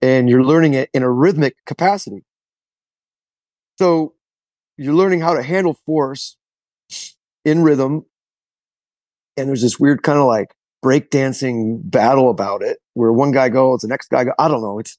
[0.00, 2.24] and you're learning it in a rhythmic capacity.
[3.78, 4.14] So
[4.78, 6.36] you're learning how to handle force
[7.44, 8.06] in rhythm,
[9.36, 13.80] and there's this weird kind of like breakdancing battle about it where one guy goes
[13.80, 14.78] the next guy go i don't know.
[14.78, 14.98] It's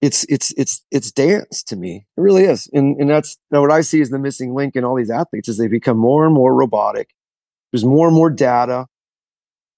[0.00, 2.06] it's it's it's it's dance to me.
[2.16, 2.68] It really is.
[2.72, 5.48] And and that's now what i see is the missing link in all these athletes
[5.48, 7.14] is they become more and more robotic.
[7.72, 8.86] There's more and more data.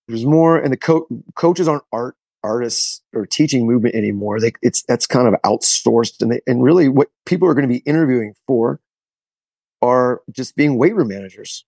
[0.09, 4.41] There's more and the co- coaches aren't art artists or teaching movement anymore.
[4.41, 6.21] They it's that's kind of outsourced.
[6.21, 8.81] And they, and really what people are going to be interviewing for
[9.81, 11.65] are just being weight room managers.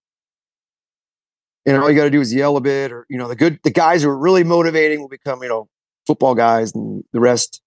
[1.64, 3.60] And all you got to do is yell a bit or you know the good
[3.62, 5.68] the guys who are really motivating will become you know
[6.06, 7.62] football guys and the rest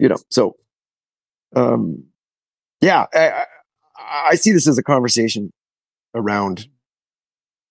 [0.00, 0.56] you know so
[1.54, 2.02] um
[2.80, 3.44] yeah i i,
[4.30, 5.52] I see this as a conversation
[6.14, 6.66] around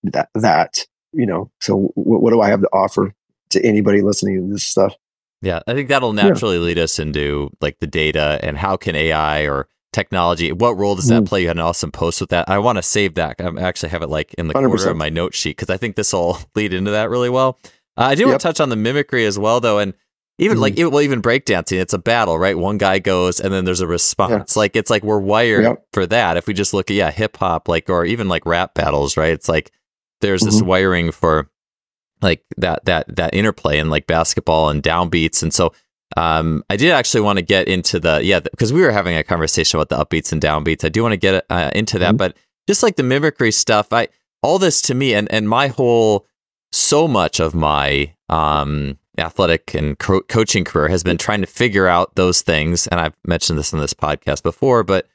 [0.04, 3.12] that that you know so what, what do i have to offer
[3.50, 4.94] to anybody listening to this stuff
[5.42, 9.48] Yeah, I think that'll naturally lead us into like the data and how can AI
[9.48, 11.26] or technology, what role does that Mm.
[11.26, 11.40] play?
[11.42, 12.48] You had an awesome post with that.
[12.48, 13.36] I want to save that.
[13.40, 14.90] I actually have it like in the corner 100%.
[14.90, 17.58] of my note sheet because I think this will lead into that really well.
[17.96, 19.94] Uh, I do want to touch on the mimicry as well, though, and
[20.40, 20.60] even Mhm.
[20.62, 22.56] like even, well, even breakdancing, it's a battle, right?
[22.58, 24.56] One guy goes and then there's a response.
[24.56, 25.82] Like it's like we're wired Yep.
[25.92, 26.36] for that.
[26.36, 29.32] If we just look at yeah, hip hop, like or even like rap battles, right?
[29.32, 29.70] It's like
[30.20, 30.66] there's this Mhm.
[30.66, 31.48] wiring for
[32.22, 35.72] like that that that interplay in like basketball and downbeats and so
[36.18, 39.22] um i did actually want to get into the yeah because we were having a
[39.24, 42.18] conversation about the upbeats and downbeats i do want to get uh, into that Mhm.
[42.18, 42.36] but
[42.68, 44.06] just like the mimicry stuff i
[44.42, 46.26] all this to me and and my whole
[46.72, 51.86] so much of my um athletic and co- coaching career has been trying to figure
[51.86, 55.06] out those things and i've mentioned this in this podcast before but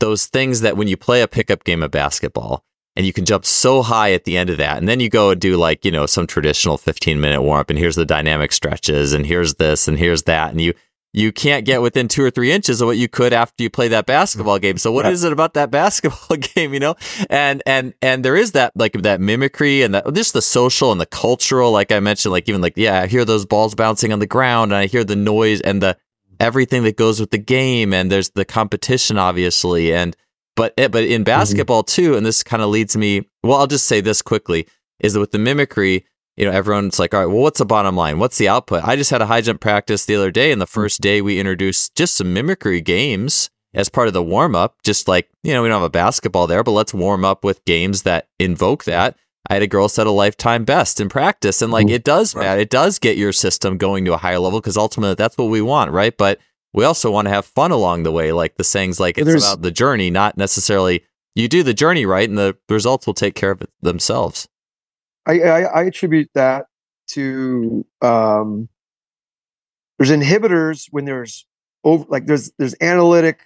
[0.00, 2.64] those things that when you play a pickup game of basketball
[2.96, 5.30] and you can jump so high at the end of that and then you go
[5.30, 8.52] and do like you know some traditional 15 minute warm up and here's the dynamic
[8.52, 10.72] stretches and here's this and here's that and you
[11.16, 13.88] you can't get within two or three inches of what you could after you play
[13.88, 14.76] that basketball game.
[14.76, 15.12] So what Yeah.
[15.12, 16.94] is it about that basketball game you know?
[17.30, 21.00] And and and there is that like that mimicry and that just the social and
[21.00, 24.18] the cultural like i mentioned like even like yeah i hear those balls bouncing on
[24.18, 25.96] the ground and i hear the noise and the
[26.38, 29.94] everything that goes with the game and there's the competition obviously.
[29.94, 30.14] And
[30.54, 33.86] but eh, but in basketball too and this kind of leads me well i'll just
[33.86, 34.66] say this quickly
[35.00, 36.04] is that with the mimicry
[36.36, 38.94] you know everyone's like all right well what's the bottom line what's the output i
[38.96, 41.94] just had a high jump practice the other day and the first day we introduced
[41.94, 45.68] just some mimicry games as part of the warm up just like you know we
[45.68, 49.16] don't have a basketball there but let's warm up with games that invoke that
[49.48, 51.92] i had a girl set a lifetime best in practice and like Mhm.
[51.92, 52.44] it does Right.
[52.44, 55.48] matter it does get your system going to a higher level because ultimately that's what
[55.48, 56.38] we want right but
[56.74, 58.32] we also want to have fun along the way.
[58.32, 62.04] Like the sayings, like it's there's- about the journey, not necessarily you do the journey
[62.04, 64.46] right, and the results will take care of it themselves.
[65.26, 66.66] I, I, I attribute that
[67.08, 68.68] to um,
[69.98, 71.46] there's inhibitors when there's
[71.84, 73.40] over like there's there's analytic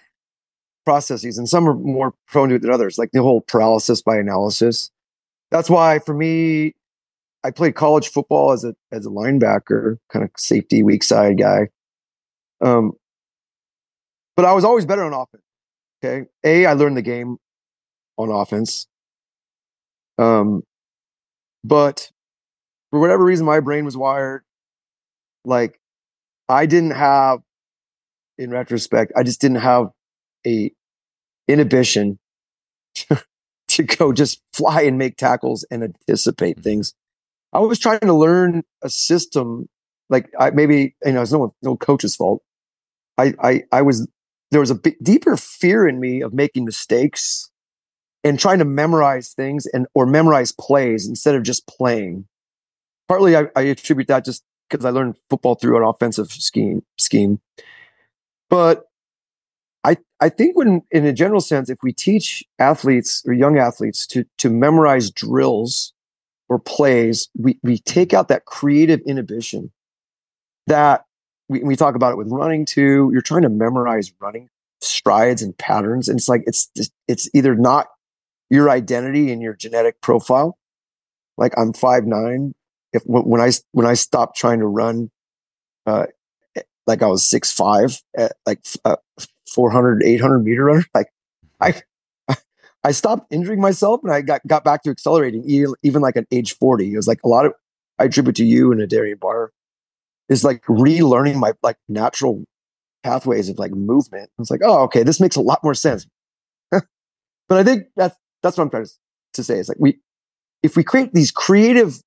[0.84, 4.16] processes and some are more prone to it than others like the whole paralysis by
[4.16, 4.90] analysis.
[5.50, 6.74] That's why for me
[7.42, 11.68] i played college football as a as a linebacker kind of safety weak side guy.
[12.62, 12.92] Um
[14.36, 15.42] but i was always better on offense
[16.02, 16.26] okay?
[16.44, 17.36] A i learned the game
[18.16, 18.86] on offense.
[20.18, 20.62] Um
[21.64, 22.10] but
[22.90, 24.42] for whatever reason my brain was wired
[25.44, 25.78] like
[26.48, 27.40] i didn't have
[28.38, 29.90] in retrospect i just didn't have
[30.46, 30.70] a
[31.48, 32.18] inhibition
[33.68, 36.62] to go just fly and make tackles and anticipate mm-hmm.
[36.64, 36.94] things
[37.52, 39.68] i was trying to learn a system
[40.10, 42.42] like I maybe you know it's no one, no coach's fault.
[43.16, 44.06] I I I was
[44.50, 47.50] there was a bit deeper fear in me of making mistakes
[48.22, 52.26] and trying to memorize things and or memorize plays instead of just playing.
[53.08, 57.40] Partly I, I attribute that just because I learned football through an offensive scheme scheme.
[58.48, 58.84] But
[59.84, 64.06] I I think when in a general sense, if we teach athletes or young athletes
[64.08, 65.92] to to memorize drills
[66.48, 69.72] or plays, we we take out that creative inhibition
[70.66, 71.04] that
[71.48, 73.10] we, we talk about it with running too.
[73.12, 74.48] You're trying to memorize running
[74.80, 76.70] strides and patterns, and it's like it's
[77.08, 77.88] it's either not
[78.50, 80.58] your identity and your genetic profile.
[81.38, 82.54] Like I'm five nine.
[82.92, 85.10] If when I when I stopped trying to run,
[85.86, 86.06] uh,
[86.86, 88.96] like I was six five, at like uh,
[89.48, 91.08] 400, 800 meter runner, like
[91.60, 91.80] I
[92.84, 95.44] I stopped injuring myself and I got got back to accelerating
[95.82, 96.92] even, like at age forty.
[96.92, 97.54] It was like a lot of
[97.98, 99.52] I attribute to you and Adarian Barr
[100.28, 102.44] is like relearning my like natural
[103.02, 104.30] pathways of like movement.
[104.38, 106.06] It's like, oh, okay, this makes a lot more sense.
[106.70, 106.84] but
[107.50, 108.86] I think that's that's what I'm trying
[109.34, 109.58] to, say.
[109.58, 109.98] Is like we
[110.62, 112.00] if we create these creative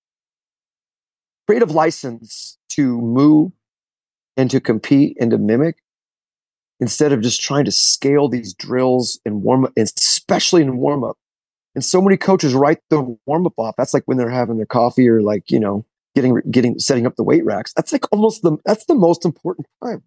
[1.48, 3.52] creative license to move
[4.38, 5.78] and to compete and to mimic
[6.80, 11.18] instead of just trying to scale these drills and warm up, especially in warm up.
[11.76, 13.76] And so many coaches write the warm up off.
[13.78, 17.16] That's like when they're having their coffee or like, you know, getting getting setting up
[17.16, 17.74] the weight racks.
[17.74, 20.04] That's like almost the that's the most important time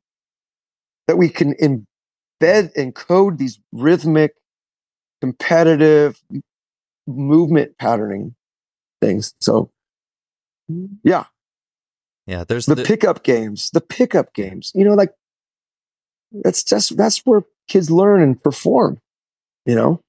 [1.09, 4.35] that we can embed and code these rhythmic,
[5.27, 6.23] competitive
[7.07, 8.35] movement patterning
[9.01, 9.35] things.
[9.41, 9.71] So
[11.03, 11.25] yeah.
[12.27, 14.73] Yeah, there's the, the pickup games, the pickup games.
[14.75, 15.12] You know, like
[16.33, 18.99] that's just that's where kids learn and perform,
[19.65, 20.01] you know.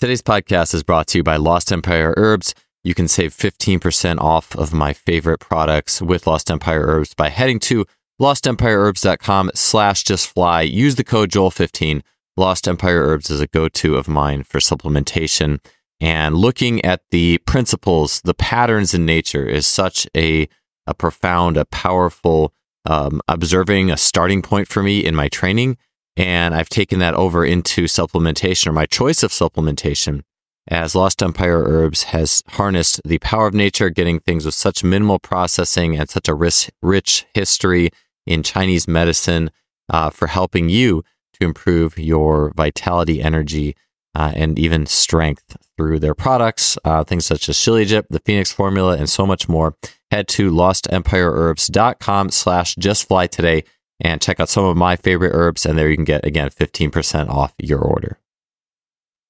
[0.00, 2.54] Today's podcast is brought to you by Lost Empire Herbs.
[2.84, 7.58] You can save 15% off of my favorite products with Lost Empire Herbs by heading
[7.60, 7.84] to
[8.20, 10.62] lostempireherbs.com slash just fly.
[10.62, 12.02] Use the code Joel15.
[12.36, 15.58] Lost Empire Herbs is a go-to of mine for supplementation.
[16.00, 20.48] And looking at the principles, the patterns in nature is such a,
[20.86, 22.52] a profound, a powerful,
[22.84, 25.76] um, observing a starting point for me in my training.
[26.16, 30.22] And I've taken that over into supplementation or my choice of supplementation
[30.70, 35.18] as Lost Empire Herbs has harnessed the power of nature, getting things with such minimal
[35.18, 37.90] processing and such a rich, rich history
[38.28, 39.50] in Chinese medicine
[39.88, 43.74] uh, for helping you to improve your vitality, energy,
[44.14, 48.96] uh, and even strength through their products, uh, things such as Shilajit, the Phoenix Formula,
[48.96, 49.76] and so much more.
[50.10, 53.64] Head to lostempireherbs.com slash justfly today
[54.00, 55.66] and check out some of my favorite herbs.
[55.66, 58.18] And there you can get, again, 15% off your order.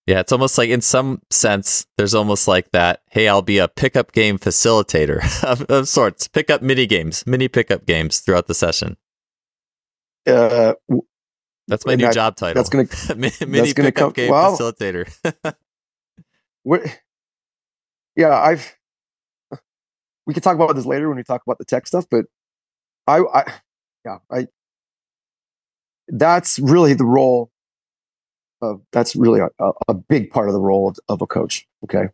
[0.08, 3.02] Yeah, it's almost like in some sense, there's almost like that.
[3.10, 6.26] Hey, I'll be a pickup game facilitator of, of sorts.
[6.28, 8.96] Pick up mini games, mini pickup games throughout the session.
[10.26, 10.72] Uh,
[11.66, 12.54] that's my new I, job title.
[12.62, 15.54] That's gonna mini that's gonna pickup come, game well, facilitator.
[18.16, 18.76] yeah, I've.
[20.26, 22.24] We can talk about this later when we talk about the tech stuff, but
[23.06, 23.52] I, I
[24.06, 24.46] yeah, I.
[26.08, 27.50] That's really the role
[28.92, 31.66] that's really a, a big part of the role of, of, a coach.
[31.84, 32.08] Okay,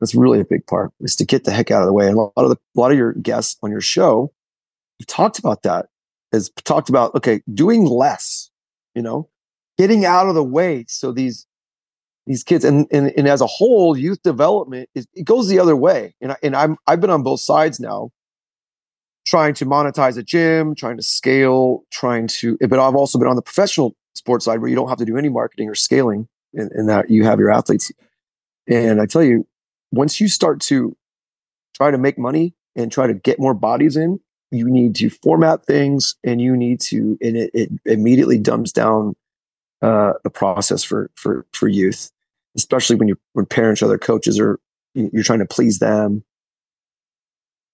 [0.00, 2.06] that's really a big part is to get the heck out of the way.
[2.06, 4.32] And a lot of the, a lot of your guests on your show,
[4.98, 5.86] you've talked about that.
[6.32, 8.50] Has talked about okay, doing less.
[8.94, 9.28] You know,
[9.78, 11.46] getting out of the way so these
[12.26, 15.76] these kids and, and and as a whole, youth development is it goes the other
[15.76, 16.14] way.
[16.20, 18.10] And I, and I'm I've been on both sides now
[19.24, 23.36] trying to monetize a gym, trying to scale, trying to, but I've also been on
[23.36, 26.70] the professional sports side where you don't have to do any marketing or scaling and,
[26.72, 27.90] and that you have your athletes.
[28.68, 29.46] And I tell you,
[29.90, 30.96] once you start to
[31.74, 34.20] try to make money and try to get more bodies in,
[34.50, 39.16] you need to format things and you need to, and it, it immediately dumbs down
[39.80, 42.10] uh, the process for, for, for youth,
[42.56, 44.60] especially when you, when parents or other coaches are,
[44.94, 46.22] you're trying to please them.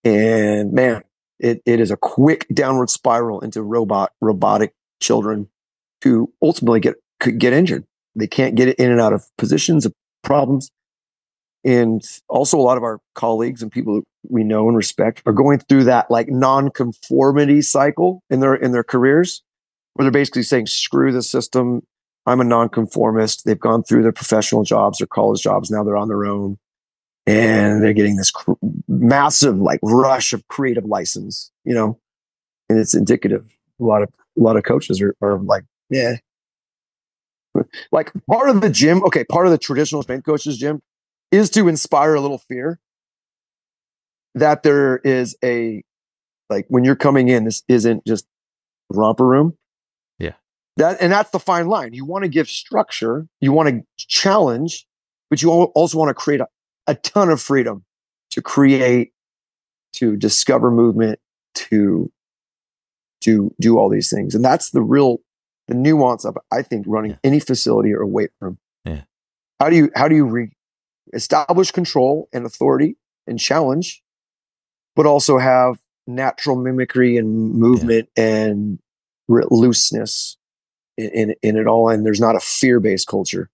[0.04, 1.02] And man,
[1.40, 5.48] it, it is a quick downward spiral into robot, robotic children
[6.02, 7.84] to ultimately get could get injured.
[8.14, 9.92] They can't get in and out of positions of
[10.22, 10.70] problems.
[11.64, 15.58] And also a lot of our colleagues and people we know and respect are going
[15.58, 19.42] through that like non-conformity cycle in their in their careers
[19.94, 21.82] where they're basically saying screw the system.
[22.26, 23.44] I'm a nonconformist.
[23.44, 25.70] They've gone through their professional jobs their college jobs.
[25.70, 26.58] Now they're on their own.
[27.26, 28.52] And they're getting this cr-
[28.86, 31.98] massive like rush of creative license you know?
[32.70, 33.44] And it's indicative.
[33.80, 36.16] A lot of a lot of coaches are, are like yeah.
[37.90, 40.80] Like part of the gym, okay, part of the traditional strength coaches gym
[41.32, 42.78] is to inspire a little fear.
[44.34, 45.82] that there is a
[46.50, 48.26] like when you're coming in, this isn't just
[48.90, 49.56] romper room.
[50.18, 50.34] Yeah.
[50.76, 51.92] That and that's the fine line.
[51.94, 54.86] You want to give structure, you want to challenge,
[55.30, 56.48] but you also want to create a,
[56.86, 57.84] a ton of freedom
[58.30, 59.12] to create,
[59.94, 61.18] to discover movement,
[61.54, 62.10] to
[63.22, 64.34] to do all these things.
[64.34, 65.18] And that's the real
[65.68, 67.18] the nuance of I think running yeah.
[67.22, 68.58] any facility or weight room.
[68.84, 69.02] Yeah.
[69.60, 70.56] How do you how do you re-
[71.12, 72.96] establish control and authority
[73.26, 74.02] and challenge,
[74.96, 78.24] but also have natural mimicry and movement yeah.
[78.24, 78.78] and
[79.28, 80.38] re- looseness
[80.96, 81.88] in, in, in it all.
[81.90, 83.50] And there's not a fear based culture.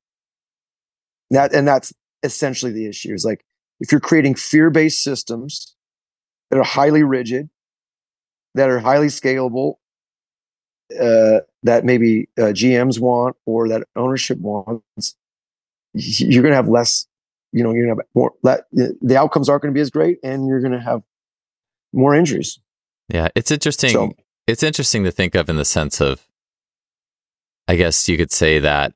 [1.31, 1.93] That and that's
[2.23, 3.13] essentially the issue.
[3.13, 3.45] Is like
[3.81, 5.75] if you're creating fear based systems
[6.51, 7.51] that are highly rigid,
[8.55, 9.77] that are highly scalable,
[10.93, 15.17] uh, that maybe uh, GMs want or that ownership wants,
[15.95, 17.07] you're going to have less.
[17.53, 18.33] You know, you're going to have more.
[18.43, 21.03] That, the outcomes aren't going to be as great, and you're going to have
[21.93, 22.59] more injuries.
[23.09, 23.91] Yeah, it's interesting.
[23.91, 24.13] So,
[24.47, 26.27] it's interesting to think of in the sense of,
[27.69, 28.93] I guess you could say that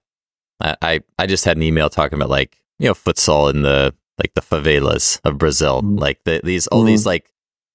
[0.60, 4.34] I I just had an email talking about like you know futsal in the like
[4.34, 5.96] the favelas of Brazil, mm-hmm.
[5.96, 6.88] like the, these all mm-hmm.
[6.88, 7.30] these like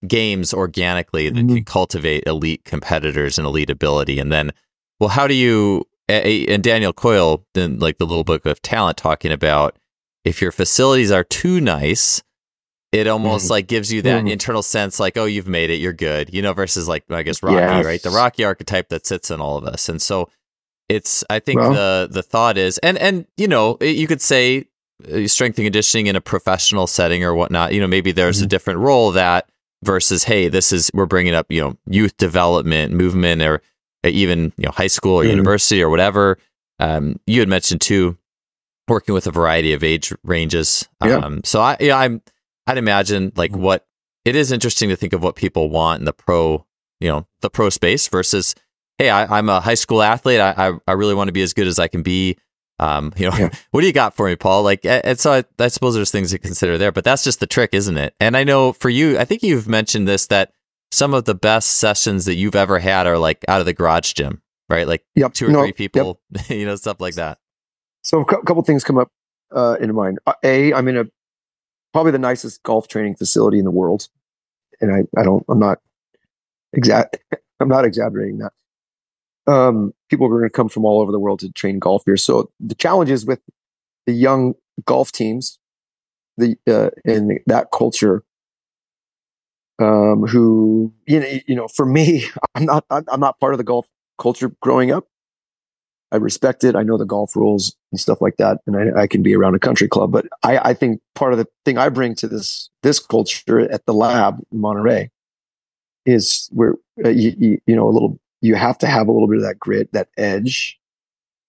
[0.07, 1.55] games organically that mm-hmm.
[1.55, 4.51] can cultivate elite competitors and elite ability, and then
[4.99, 9.31] well, how do you and Daniel Coyle in like the little book of talent talking
[9.31, 9.77] about
[10.25, 12.21] if your facilities are too nice
[12.93, 13.51] it almost mm.
[13.51, 14.31] like gives you that mm.
[14.31, 17.41] internal sense like oh you've made it you're good you know versus like i guess
[17.41, 17.85] rocky yes.
[17.85, 20.29] right the rocky archetype that sits in all of us and so
[20.89, 24.65] it's i think well, the the thought is and and you know you could say
[25.11, 28.45] uh, strength and conditioning in a professional setting or whatnot you know maybe there's mm-hmm.
[28.45, 29.49] a different role that
[29.85, 33.61] versus hey this is we're bringing up you know youth development movement or
[34.03, 35.31] even you know high school or mm-hmm.
[35.31, 36.37] university or whatever
[36.79, 38.17] um, you had mentioned too
[38.87, 41.15] working with a variety of age ranges yeah.
[41.15, 42.21] um, so i yeah i'm
[42.67, 43.85] I'd imagine like what
[44.25, 46.65] it is interesting to think of what people want in the pro,
[46.99, 48.55] you know, the pro space versus,
[48.97, 50.39] hey, I, am a high school athlete.
[50.39, 52.37] I, I, I really want to be as good as I can be.
[52.83, 53.49] Um, you know, yeah.
[53.71, 54.63] what do you got for me, Paul?
[54.63, 57.47] Like, and so I, I suppose there's things to consider there, but that's just the
[57.47, 58.13] trick, isn't it?
[58.19, 60.51] And I know for you, I think you've mentioned this that
[60.91, 64.13] some of the best sessions that you've ever had are like out of the garage
[64.13, 64.85] gym, right?
[64.85, 65.33] Like yep.
[65.33, 66.49] two or no, three people, yep.
[66.49, 67.39] you know, stuff like that.
[68.01, 69.09] So a couple things come up
[69.55, 70.19] uh, into mind.
[70.27, 71.05] Uh, a, I'm in a
[71.93, 74.09] probably the nicest golf training facility in the world.
[74.81, 75.79] And I, I don't, I'm not
[76.73, 77.17] exact,
[77.61, 78.51] I'm not exaggerating that.
[79.45, 82.17] Um, people are going to come from all over the world to train golf here.
[82.17, 83.41] So the challenges with
[84.05, 84.53] the young
[84.85, 85.59] golf teams,
[86.37, 88.23] the uh, in that culture,
[89.79, 92.25] um, who you know, you know, for me,
[92.55, 93.87] I'm not, I'm not part of the golf
[94.17, 95.07] culture growing up.
[96.11, 96.75] I respect it.
[96.75, 99.55] I know the golf rules and stuff like that, and I, I can be around
[99.55, 100.11] a country club.
[100.11, 103.87] But I, I, think part of the thing I bring to this this culture at
[103.87, 105.09] the lab in Monterey
[106.05, 109.37] is where uh, you, you know a little you have to have a little bit
[109.37, 110.79] of that grit, that edge,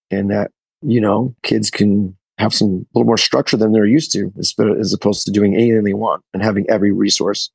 [0.09, 4.11] and that you know kids can have some a little more structure than they're used
[4.13, 7.49] to, as opposed to doing anything they want and having every resource.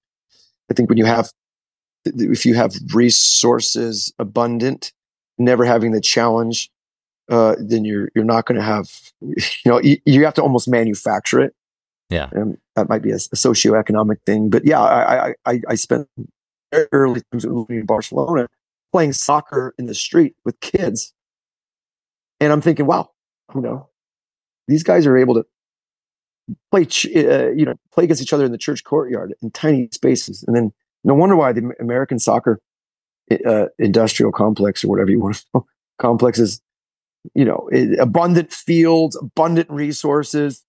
[0.71, 1.31] I think when you have
[2.05, 4.93] if you have resources abundant,
[5.39, 6.71] never having the challenge
[7.31, 8.89] uh, then you're you're not going to have
[9.21, 11.55] you know you, you, have to almost manufacture it.
[12.11, 14.51] Yeah, and that might be a, a socioeconomic thing.
[14.51, 16.09] But yeah, I I I spent
[16.93, 18.49] early times in Barcelona
[18.93, 21.13] playing soccer in the street with kids,
[22.41, 23.11] and I'm thinking, wow,
[23.55, 23.89] you know,
[24.69, 25.47] these guys are able to
[26.71, 30.45] play uh, you know play against each other in the church courtyard in tiny spaces,
[30.47, 30.73] and then
[31.05, 32.61] no wonder why the American soccer
[33.47, 35.67] uh, industrial complex or whatever you want to call
[35.99, 36.61] complexes
[37.35, 37.69] you know,
[37.99, 40.65] abundant fields, abundant resources.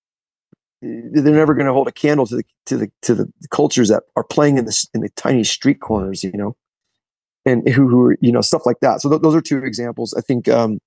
[0.81, 4.03] They're never going to hold a candle to the to the to the cultures that
[4.15, 6.55] are playing in the in the tiny street corners, you know,
[7.45, 9.01] and who who are you know stuff like that.
[9.01, 10.13] So th- those are two examples.
[10.13, 10.79] I think, um,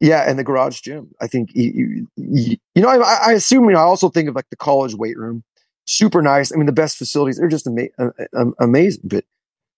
[0.00, 1.10] yeah, and the garage gym.
[1.20, 4.34] I think you, you, you know I, I assume you know I also think of
[4.34, 5.42] like the college weight room,
[5.86, 6.52] super nice.
[6.52, 7.38] I mean the best facilities.
[7.38, 9.24] They're just ama- uh, amazing, but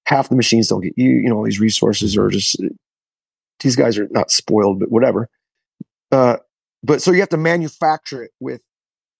[0.06, 1.10] half the machines don't get you.
[1.10, 2.60] You know, all these resources are just
[3.60, 5.28] these guys are not spoiled, but whatever.
[6.10, 6.36] Uh,
[6.82, 8.60] but so you have to manufacture it with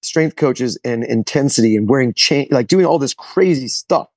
[0.02, 4.08] strength coaches and intensity and wearing chain, like doing all this crazy stuff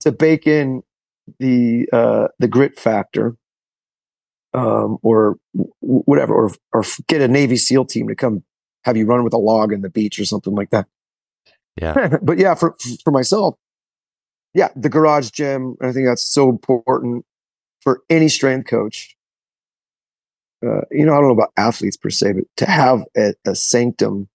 [0.00, 0.82] to bake in
[1.38, 3.36] the uh, the grit factor,
[4.54, 5.36] um, or
[5.80, 8.42] whatever, or or get a Navy SEAL team to come
[8.84, 10.86] have you run with a log in the beach or something like that.
[11.80, 13.56] Yeah, but yeah, for for myself,
[14.54, 15.76] yeah, the garage gym.
[15.80, 17.24] I think that's so important
[17.82, 19.16] for any strength coach
[20.64, 23.54] uh, you know, I don't know about athletes per se, but to have a, a
[23.54, 24.28] sanctum,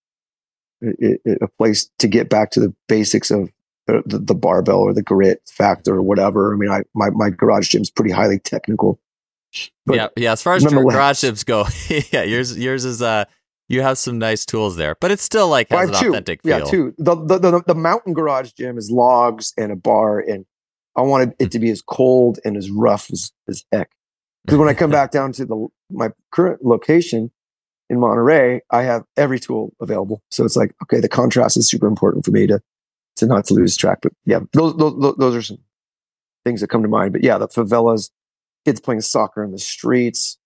[0.83, 3.51] a, a, place to get back to the basics of
[3.88, 6.53] the, the, the barbell or the grit factor or whatever.
[6.53, 8.99] I mean, I my my garage gym is pretty highly technical.
[9.86, 10.31] But yeah, yeah.
[10.33, 11.65] As far as garage gyms go,
[12.11, 13.25] yeah, yours yours is uh
[13.67, 16.09] you have some nice tools there, but it's still like has an two.
[16.09, 16.59] authentic feel.
[16.59, 16.93] Yeah, two.
[16.97, 20.45] The, the, the the mountain garage gym is logs and a bar, and
[20.95, 23.91] I wanted it to be as cold and as rough as as heck.
[24.45, 27.31] Because when I come back down to the my current location
[27.89, 30.21] in Monterey, I have every tool available.
[30.31, 32.59] So it's like, okay, the contrast is super important for me to
[33.18, 33.99] to not to lose track.
[34.01, 35.59] But yeah, those those those are some
[36.43, 37.13] things that come to mind.
[37.13, 38.09] But yeah, the favelas,
[38.66, 40.38] kids playing soccer in the streets,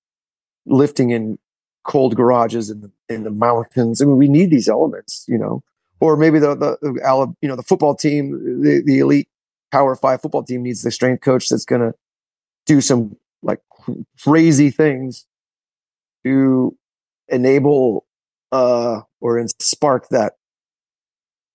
[0.65, 1.37] lifting in
[1.83, 4.01] cold garages in the in the mountains.
[4.01, 5.63] I mean, we need these elements, you know.
[5.99, 9.27] Or maybe the the, you know the football team, the, the elite
[9.71, 11.93] Power Five football team needs the strength coach that's going to
[12.65, 13.59] do some like
[14.21, 15.25] crazy things
[16.23, 16.75] to
[17.27, 18.05] enable
[18.51, 20.33] uh or spark that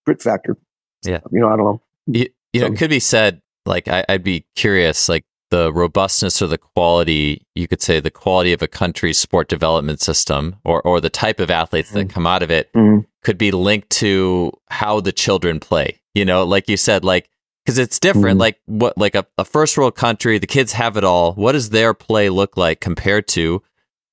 [0.04, 0.56] grit factor.
[1.04, 1.80] Yeah, you know, I don't know.
[2.06, 6.42] You, you know, it could be said like I, I'd be curious, like the robustness
[6.42, 10.82] or the quality, you could say the quality of a country's sport development system or,
[10.82, 13.88] or the type of athletes mm that come out of it mm could be linked
[13.88, 15.98] to how the children play.
[16.12, 17.30] You know, like you said, like,
[17.64, 18.36] because it's different.
[18.36, 21.32] mm Like what, like a, a first world country, the kids have it all.
[21.32, 23.62] What does their play look like compared to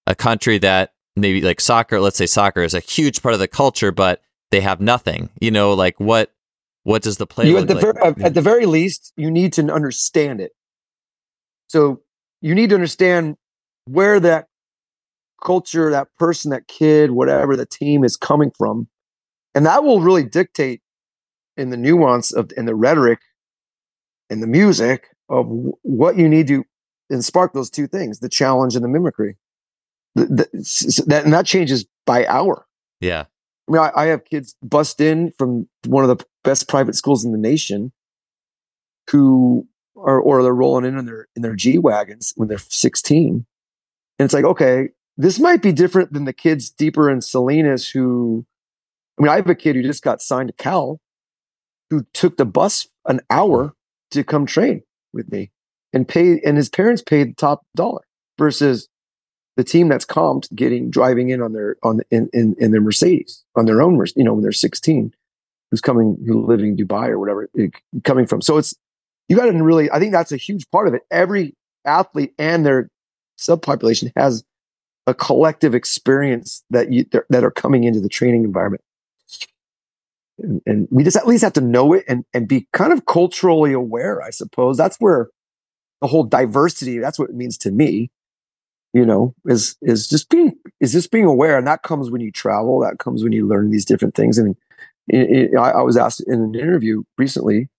[0.08, 3.48] a country that maybe like soccer, let's say soccer is a huge part of the
[3.48, 4.22] culture, but
[4.52, 6.32] they have nothing, you know, like what,
[6.84, 7.82] what does the play you, at the, like?
[7.82, 10.52] ver- uh, at the very least, you need to understand it.
[11.68, 12.02] So
[12.42, 13.38] you need to understand
[13.86, 14.48] where that
[15.44, 18.88] culture, that person, that kid, whatever the team is coming from.
[19.54, 20.82] And that will really dictate
[21.58, 23.20] in the nuance of in the rhetoric
[24.30, 25.46] and the music of
[25.82, 26.64] what you need to
[27.10, 29.36] and spark those two things, the challenge and the mimicry.
[30.16, 32.66] The, the, that, and that changes by hour.
[33.00, 33.26] Yeah.
[33.68, 37.26] I mean, I, I have kids bust in from one of the best private schools
[37.26, 37.92] in the nation
[39.10, 43.46] who or or they're rolling in in their in their G wagons when they're 16,
[44.20, 48.46] and it's like, okay, this might be different than the kids deeper in Salinas who,
[49.20, 51.00] I mean, I have a kid who just got signed to Cal,
[51.90, 53.74] who took the bus an hour
[54.12, 54.84] to come train
[55.14, 55.52] with me,
[55.94, 58.02] and pay, and his parents paid the top dollar
[58.38, 58.88] versus
[59.58, 63.44] the team that's comped getting driving in on their on in, in, in their Mercedes
[63.56, 65.14] on their own you know when they're 16
[65.72, 67.68] who's coming who living in Dubai or whatever eh,
[68.04, 68.76] coming from so it's
[69.32, 71.04] you got to really, I think that's a huge part of it.
[71.10, 71.56] Every
[71.86, 72.90] athlete and their
[73.40, 74.44] subpopulation has
[75.08, 78.84] a collective experience that you that are coming into the training environment.
[80.38, 83.06] And, and, we just at least have to know it and, and be kind of
[83.06, 84.76] culturally aware, I suppose.
[84.76, 85.30] That's where
[86.02, 88.12] the whole diversity, that's what it means to me,
[88.92, 91.58] you know, is is just being is just being aware.
[91.58, 94.38] And that comes when you travel, that comes when you learn these different things.
[94.38, 94.58] And
[95.08, 97.70] it, it, I, I was asked in an interview recently,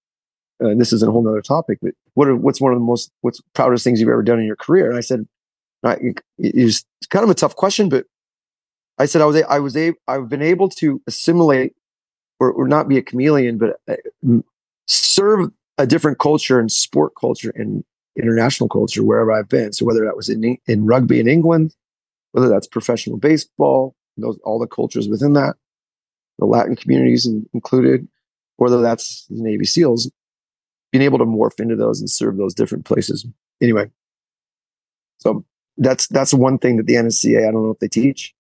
[0.62, 2.85] uh, and this is a whole other topic, but what are, what's one of the
[2.85, 4.89] most, what's proudest things you've ever done in your career?
[4.89, 5.27] And I said,
[5.85, 5.97] I,
[6.39, 8.07] it's kind of a tough question, but
[8.99, 11.75] I said, I was, I was able, I've been able to assimilate
[12.39, 14.39] or, or not be a chameleon, but uh,
[14.87, 17.85] serve a different culture and sport culture and
[18.16, 19.73] international culture wherever I've been.
[19.73, 21.75] So whether that was in, in rugby in England,
[22.33, 25.57] whether that's professional baseball, those, all the cultures within that,
[26.39, 28.09] the Latin communities included,
[28.57, 30.11] whether that's the Navy SEALs,
[30.91, 33.26] being able to morph into those and serve those different places.
[33.61, 33.91] Anyway,
[35.18, 35.45] so
[35.76, 38.35] that's that's one thing that the NSCA I don't know if they teach.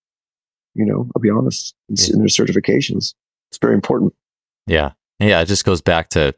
[0.74, 2.14] You know, I'll be honest, it's yeah.
[2.14, 3.14] in their certifications.
[3.50, 4.14] It's very important.
[4.66, 5.40] Yeah, yeah.
[5.40, 6.34] It just goes back to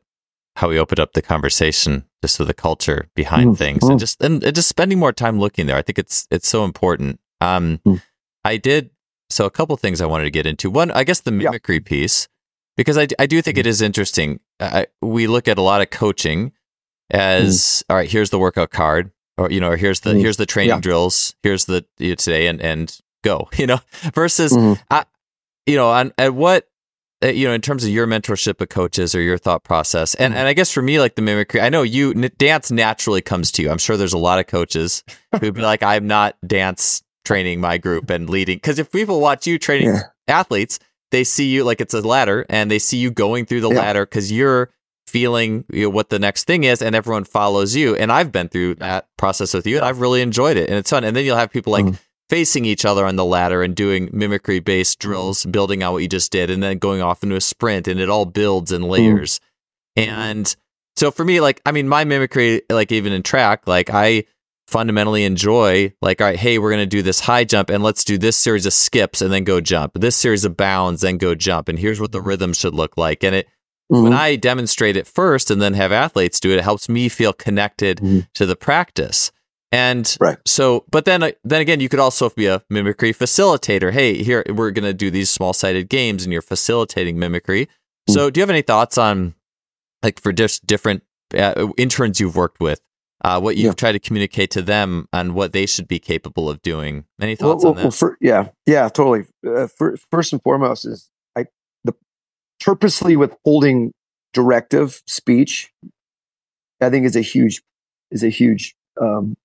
[0.57, 3.59] how we opened up the conversation, just with the culture behind mm.
[3.59, 5.77] things, and just and, and, just spending more time looking there.
[5.77, 7.21] I think it's it's so important.
[7.41, 8.03] Um, mm.
[8.45, 8.91] I did
[9.31, 10.71] so a couple things I wanted to get into.
[10.71, 11.83] One, I guess the mimicry yeah.
[11.89, 12.29] piece
[12.77, 13.69] because I, I do think it mm-hmm.
[13.69, 14.41] is interesting.
[14.61, 16.53] I, we look at a lot of coaching
[17.11, 17.83] as mm.
[17.91, 18.11] all right.
[18.11, 20.21] Here's the workout card, or you know, or here's the mm.
[20.21, 20.81] here's the training yeah.
[20.81, 21.35] drills.
[21.43, 23.49] Here's the you know, today and and go.
[23.59, 23.81] You know,
[24.15, 24.81] versus mm.
[24.91, 25.05] I,
[25.67, 26.69] you know, on at what
[27.23, 30.35] uh, you know in terms of your mentorship of coaches or your thought process, and
[30.35, 33.63] and I guess for me, like the mimicry, I know you dance naturally comes to
[33.63, 33.71] you.
[33.71, 35.05] I'm sure there's a lot of coaches
[35.41, 39.47] who'd be like, I'm not dance training my group and leading because if people watch
[39.47, 40.03] you training yeah.
[40.29, 40.79] athletes
[41.11, 43.81] they see you like it's a ladder and they see you going through the yeah.
[43.81, 44.71] ladder because you're
[45.07, 47.95] feeling you know, what the next thing is and everyone follows you.
[47.95, 50.91] And I've been through that process with you and I've really enjoyed it and it's
[50.91, 51.05] fun.
[51.05, 51.99] And then you'll have people like mm.
[52.29, 56.09] facing each other on the ladder and doing mimicry based drills, building out what you
[56.09, 58.89] just did and then going off into a sprint and it all builds in mm.
[58.89, 59.41] layers.
[59.97, 60.09] Mm.
[60.09, 60.57] And
[60.97, 64.25] so for me, like, I mean, my mimicry, like even in track, like I,
[64.67, 68.03] fundamentally enjoy like all right hey we're going to do this high jump and let's
[68.03, 71.35] do this series of skips and then go jump this series of bounds then go
[71.35, 73.47] jump and here's what the rhythm should look like and it
[73.93, 74.05] mm-hmm.
[74.05, 77.33] when I demonstrate it first and then have athletes do it, it helps me feel
[77.33, 78.21] connected mm-hmm.
[78.35, 79.31] to the practice.
[79.73, 80.39] And right.
[80.47, 83.93] so, but then, uh, then again, you could also be a mimicry facilitator.
[83.93, 87.67] Hey, here we're going to do these small sided games, and you're facilitating mimicry.
[87.67, 88.13] Mm-hmm.
[88.13, 89.35] So, do you have any thoughts on,
[90.05, 91.03] like, for just different
[91.37, 92.81] uh, interns you've worked with,
[93.25, 93.73] uh, what you've yeah.
[93.73, 97.07] tried to communicate to them and what they should be capable of doing?
[97.21, 97.83] Any thoughts well, on that?
[97.85, 99.25] Well, for, yeah, yeah, totally.
[99.45, 101.47] Uh, for, first and foremost is I
[101.85, 101.95] the
[102.61, 103.95] purposely withholding
[104.35, 105.73] directive speech.
[106.81, 107.63] I think is a huge
[108.11, 109.37] is a huge um,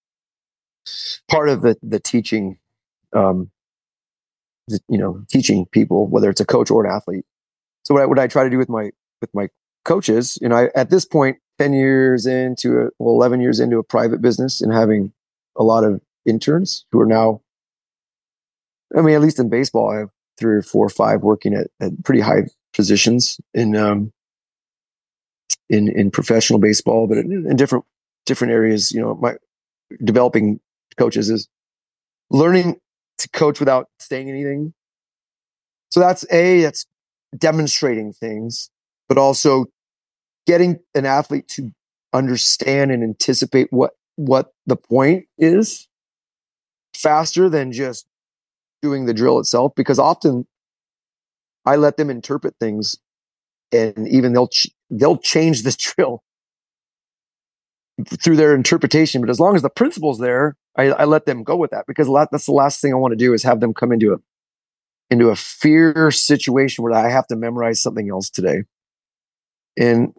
[1.29, 2.57] part of the the teaching
[3.13, 3.49] um
[4.87, 7.25] you know teaching people whether it's a coach or an athlete
[7.83, 9.49] so what I, what I try to do with my with my
[9.83, 13.77] coaches you know I, at this point 10 years into a well 11 years into
[13.77, 15.11] a private business and having
[15.55, 17.41] a lot of interns who are now
[18.97, 21.67] i mean at least in baseball i have three or four or five working at,
[21.81, 22.43] at pretty high
[22.73, 24.11] positions in um
[25.69, 27.85] in in professional baseball but in, in different
[28.25, 29.35] different areas you know my
[30.03, 30.59] developing
[30.97, 31.47] coaches is
[32.29, 32.79] learning
[33.17, 34.73] to coach without saying anything.
[35.91, 36.85] So that's a that's
[37.37, 38.69] demonstrating things,
[39.07, 39.65] but also
[40.49, 41.71] getting an athlete to
[42.11, 45.87] understand and anticipate what what the point is
[46.95, 48.07] faster than just
[48.81, 50.47] doing the drill itself because often
[51.67, 52.97] I let them interpret things
[53.71, 56.23] and even they'll ch- they'll change the drill
[58.07, 61.55] through their interpretation but as long as the principle's there I, I let them go
[61.55, 63.91] with that because that's the last thing I want to do is have them come
[63.91, 64.17] into a
[65.11, 68.63] into a fear situation where I have to memorize something else today.
[69.77, 70.13] And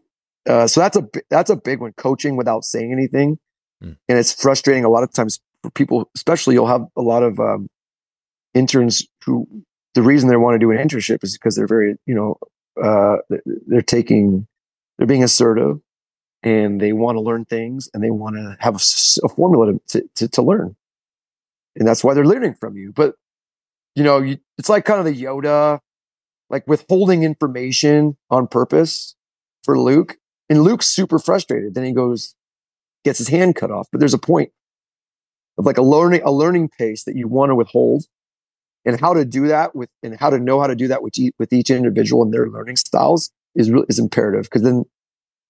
[0.49, 1.93] uh, so that's a that's a big one.
[1.93, 3.39] Coaching without saying anything,
[3.83, 3.97] mm.
[4.09, 6.11] and it's frustrating a lot of times for people.
[6.15, 7.69] Especially, you'll have a lot of um,
[8.55, 9.47] interns who
[9.95, 12.37] the reason they want to do an internship is because they're very you know
[12.83, 13.17] uh,
[13.67, 14.47] they're taking
[14.99, 15.81] they're being assertive
[16.43, 18.81] and they want to learn things and they want to have a,
[19.25, 20.77] a formula to, to, to, learn.
[21.77, 22.93] And that's why they're learning from you.
[22.95, 23.15] But,
[23.95, 25.81] you know, you, it's like kind of the Yoda,
[26.49, 29.15] like withholding information on purpose
[29.65, 30.17] for Luke.
[30.51, 31.75] And Luke's super frustrated.
[31.75, 32.35] Then he goes,
[33.05, 33.89] gets his hand cut off.
[33.91, 34.51] But there's a point
[35.57, 38.05] of like a learning, a learning pace that you want to withhold
[38.85, 41.19] and how to do that with, and how to know how to do that with,
[41.19, 44.51] each, with each individual and their learning styles is really, is imperative.
[44.51, 44.85] Cause then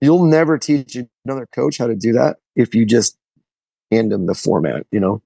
[0.00, 3.16] You'll never teach another coach how to do that if you just
[3.90, 5.22] hand them the format, you know?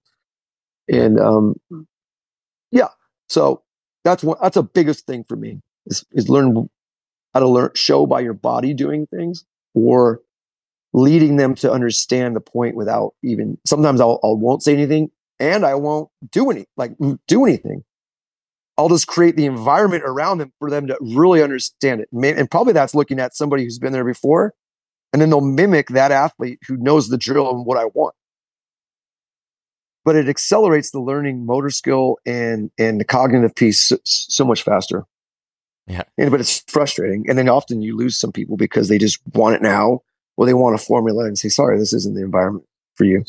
[0.88, 1.54] And um,
[2.72, 2.88] yeah,
[3.28, 3.62] so
[4.02, 6.68] that's one, that's a biggest thing for me is, is learn
[7.32, 9.44] how to learn, show by your body doing things
[9.74, 10.20] or
[10.92, 15.10] leading them to understand the point without even, sometimes I'll, I won't say anything
[15.40, 17.84] and I won't do any, like mm, do anything.
[18.76, 22.08] I'll just create the environment around them for them to really understand it.
[22.12, 24.54] And probably that's looking at somebody who's been there before
[25.14, 28.16] and then they'll mimic that athlete who knows the drill and what I want.
[30.04, 34.64] But it accelerates the learning motor skill and and the cognitive piece so, so much
[34.64, 35.04] faster.
[35.86, 36.02] Yeah.
[36.16, 37.26] And, but it's frustrating.
[37.28, 40.00] And then often you lose some people because they just want it now
[40.36, 42.64] or they want a formula and say, sorry, this isn't the environment
[42.94, 43.24] for you.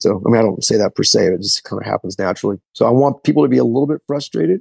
[0.00, 2.58] So, I mean, I don't say that per se, it just kind of happens naturally.
[2.72, 4.60] So I want people to be a little bit frustrated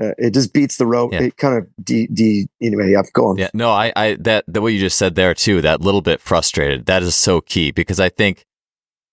[0.00, 1.12] uh, it just beats the rope.
[1.12, 1.22] Yeah.
[1.22, 2.90] It kind of de, de anyway.
[2.90, 3.36] Yeah, go on.
[3.36, 5.60] Yeah, no, I, I that the what you just said there too.
[5.60, 6.86] That little bit frustrated.
[6.86, 8.44] That is so key because I think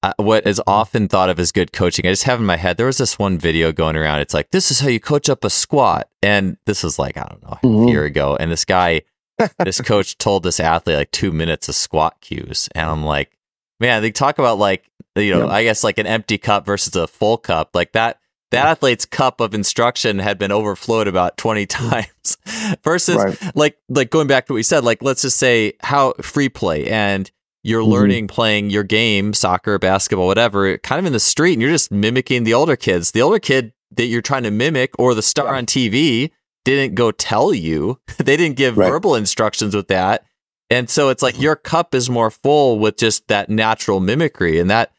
[0.04, 2.08] uh, what is often thought of as good coaching.
[2.08, 2.78] I just have in my head.
[2.78, 4.20] There was this one video going around.
[4.20, 7.24] It's like this is how you coach up a squat, and this was like I
[7.24, 7.88] don't know mm-hmm.
[7.88, 9.02] a year ago, and this guy,
[9.60, 13.38] this coach told this athlete like two minutes of squat cues, and I'm like,
[13.80, 15.54] man, they talk about like you know, yeah.
[15.54, 18.22] I guess like an empty cup versus a full cup, like that
[18.52, 22.38] the athlete's cup of instruction had been overflowed about 20 times
[22.84, 23.56] versus right.
[23.56, 26.86] like like going back to what we said like let's just say how free play
[26.88, 27.32] and
[27.64, 27.92] you're mm-hmm.
[27.92, 31.92] learning playing your game soccer basketball whatever kind of in the street and you're just
[31.92, 35.56] mimicking the older kids the older kid that you're trying to mimic or the star
[35.56, 36.32] on TV
[36.64, 38.90] didn't go tell you they didn't give right.
[38.90, 40.26] verbal instructions with that
[40.70, 44.70] and so it's like your cup is more full with just that natural mimicry and
[44.70, 44.92] that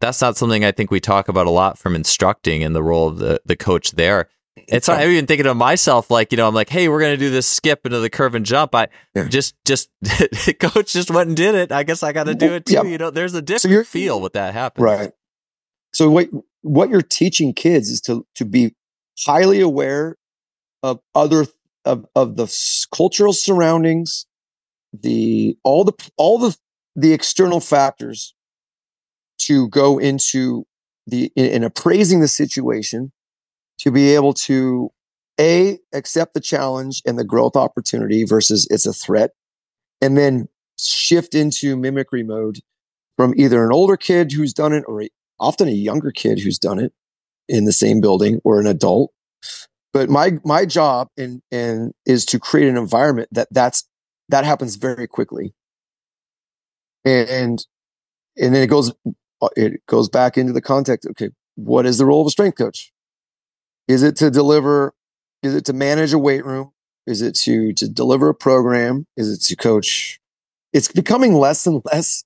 [0.00, 3.08] that's not something I think we talk about a lot from instructing and the role
[3.08, 4.28] of the, the coach there.
[4.70, 7.12] It's not, I'm even thinking of myself, like, you know, I'm like, hey, we're going
[7.12, 8.74] to do this skip into the curve and jump.
[8.74, 9.28] I yeah.
[9.28, 9.90] just, just,
[10.60, 11.72] coach just went and did it.
[11.72, 12.74] I guess I got to do it too.
[12.74, 12.82] Yeah.
[12.84, 14.84] You know, there's a different so feel with that happens.
[14.84, 15.12] Right.
[15.92, 16.28] So what,
[16.62, 18.74] what you're teaching kids is to, to be
[19.18, 20.16] highly aware
[20.82, 21.46] of other,
[21.84, 22.54] of, of the
[22.94, 24.26] cultural surroundings,
[24.92, 26.56] the, all the, all the,
[26.94, 28.34] the external factors
[29.38, 30.66] to go into
[31.06, 33.12] the in, in appraising the situation
[33.80, 34.90] to be able to
[35.40, 39.30] a accept the challenge and the growth opportunity versus it's a threat
[40.00, 42.60] and then shift into mimicry mode
[43.16, 45.04] from either an older kid who's done it or
[45.38, 46.92] often a younger kid who's done it
[47.48, 49.12] in the same building or an adult.
[49.92, 53.88] But my my job and and is to create an environment that that's
[54.28, 55.54] that happens very quickly.
[57.04, 57.64] And
[58.36, 58.92] and then it goes
[59.56, 62.92] it goes back into the context okay what is the role of a strength coach
[63.90, 64.94] is it to deliver
[65.42, 66.72] is it to manage a weight room?
[67.06, 69.06] Is it to to deliver a program?
[69.16, 70.18] Is it to coach?
[70.72, 72.24] It's becoming less and less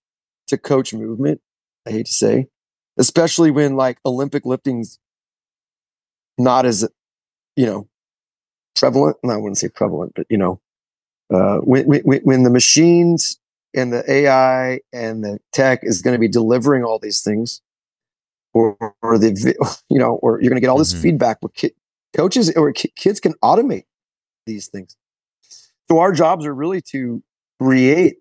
[0.49, 1.41] to coach movement
[1.87, 2.47] i hate to say
[2.99, 4.99] especially when like olympic lifting's
[6.39, 6.89] not as
[7.57, 7.89] you know
[8.77, 9.17] prevalent.
[9.29, 10.61] I wouldn't say prevalent but you know
[11.33, 13.39] uh, when, when, when the machines
[13.75, 17.63] and the ai and the tech is going to be delivering all these things
[18.55, 19.55] or, or the
[19.91, 21.03] you know or you're going to get all this mm-hmm.
[21.03, 21.75] feedback with ki-
[22.17, 23.85] coaches or ki- kids can automate
[24.47, 24.97] these things.
[25.91, 27.23] So our jobs are really to
[27.61, 28.17] create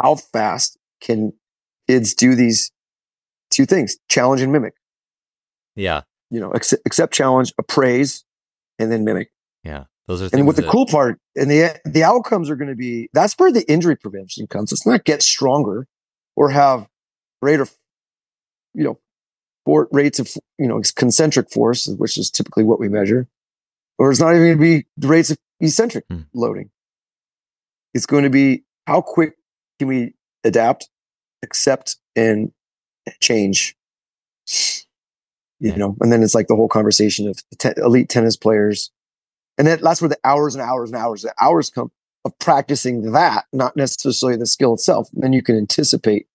[0.00, 1.32] how fast can
[1.88, 2.70] kids do these
[3.50, 4.74] two things challenge and mimic.
[5.74, 6.02] Yeah.
[6.30, 8.24] You know accept, accept challenge appraise
[8.78, 9.32] and then mimic.
[9.64, 12.74] Yeah those are and what the cool part and the the outcomes are going to
[12.74, 14.72] be that's where the injury prevention comes.
[14.72, 15.86] It's not get stronger
[16.36, 16.86] or have
[17.40, 17.66] greater
[18.74, 18.98] you know
[19.64, 23.28] for rates of you know concentric force which is typically what we measure
[24.00, 26.22] or it's not even going to be the rates of eccentric hmm.
[26.32, 26.70] loading.
[27.92, 29.34] It's going to be how quick
[29.78, 30.88] can we adapt
[31.42, 32.50] accept and
[33.20, 33.76] change.
[35.62, 38.90] You know and then it's like the whole conversation of te- elite tennis players.
[39.58, 41.92] And then that's where the hours and hours and hours and hours come
[42.24, 45.10] of practicing that not necessarily the skill itself.
[45.12, 46.26] And then you can anticipate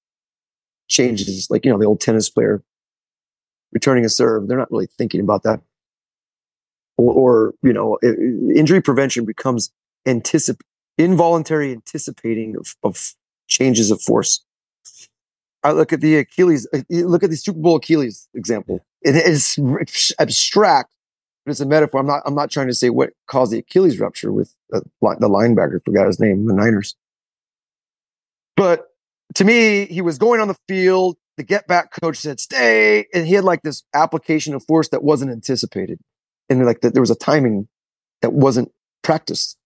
[0.88, 2.62] changes like you know the old tennis player
[3.76, 5.62] returning a serve they're not really thinking about that
[6.98, 8.18] or, or you know it,
[8.58, 9.72] injury prevention becomes
[10.08, 10.62] anticip-
[10.98, 13.14] involuntary anticipating of, of
[13.48, 14.44] changes of force
[15.66, 18.86] I look at the Achilles, uh, look at the Super Bowl Achilles example.
[19.02, 19.58] It is
[20.20, 20.94] abstract,
[21.44, 22.02] but it's a metaphor.
[22.02, 25.28] I'm not, I'm not trying to say what caused the Achilles rupture with the, the
[25.28, 26.96] linebacker, forgot his name, the Niners.
[28.56, 28.90] But
[29.34, 31.18] to me, he was going on the field.
[31.38, 33.08] The get back coach said, stay.
[33.14, 36.00] And he had like this application of force that wasn't anticipated.
[36.50, 37.68] And like that there was a timing
[38.22, 38.72] that wasn't
[39.02, 39.58] practiced.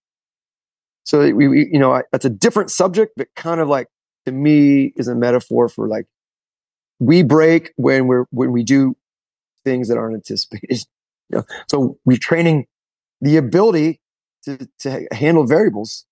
[1.04, 3.88] So we, we you know, that's a different subject, but kind of like
[4.26, 6.06] to me is a metaphor for like
[6.98, 8.96] we break when we're when we do
[9.64, 10.84] things that aren't anticipated.
[11.32, 11.44] You know?
[11.68, 12.66] So we're training
[13.20, 14.00] the ability
[14.46, 16.06] to, to handle variables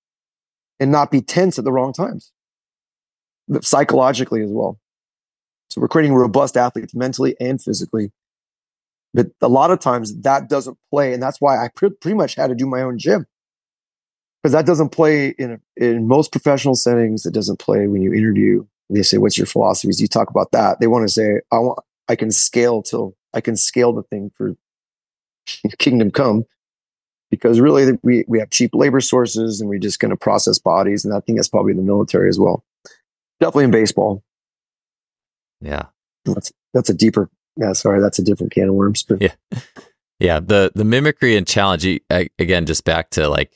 [0.79, 2.31] and not be tense at the wrong times,
[3.63, 4.79] psychologically as well.
[5.69, 8.11] So we're creating robust athletes mentally and physically.
[9.15, 11.13] But a lot of times that doesn't play.
[11.13, 13.27] And that's why I pre- pretty much had to do my own gym
[14.43, 17.27] because that doesn't play in in most professional settings.
[17.27, 18.65] It doesn't play when you interview.
[18.91, 20.81] They say, "What's your philosophies?" You talk about that.
[20.81, 24.31] They want to say, "I want, I can scale till I can scale the thing
[24.37, 24.55] for
[25.79, 26.45] kingdom come,"
[27.31, 31.05] because really we we have cheap labor sources and we're just going to process bodies,
[31.05, 32.65] and I think that's probably in the military as well.
[33.41, 34.23] Definitely in baseball.
[35.61, 35.87] Yeah,
[36.25, 37.31] that's that's a deeper.
[37.57, 39.03] Yeah, sorry, that's a different can of worms.
[39.03, 39.35] But yeah,
[40.19, 40.41] yeah.
[40.41, 43.53] The the mimicry and challenge again, just back to like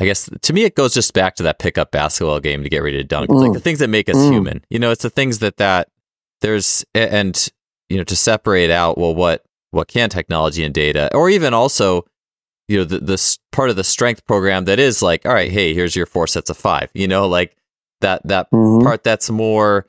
[0.00, 2.82] I guess to me, it goes just back to that pickup basketball game to get
[2.82, 3.30] ready to dunk.
[3.30, 3.42] It's mm.
[3.42, 4.32] like the things that make us mm.
[4.32, 4.64] human.
[4.70, 5.88] You know, it's the things that that
[6.40, 7.48] there's and
[7.90, 8.96] you know to separate out.
[8.96, 12.06] Well, what what can technology and data, or even also,
[12.66, 15.74] you know, the this part of the strength program that is like, all right, hey,
[15.74, 16.90] here's your four sets of five.
[16.94, 17.54] You know, like
[18.00, 18.84] that that mm-hmm.
[18.84, 19.86] part that's more.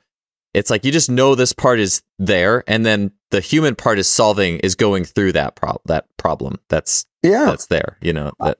[0.54, 4.06] It's like you just know this part is there, and then the human part is
[4.06, 5.82] solving is going through that problem.
[5.86, 7.96] That problem that's yeah that's there.
[8.00, 8.58] You know that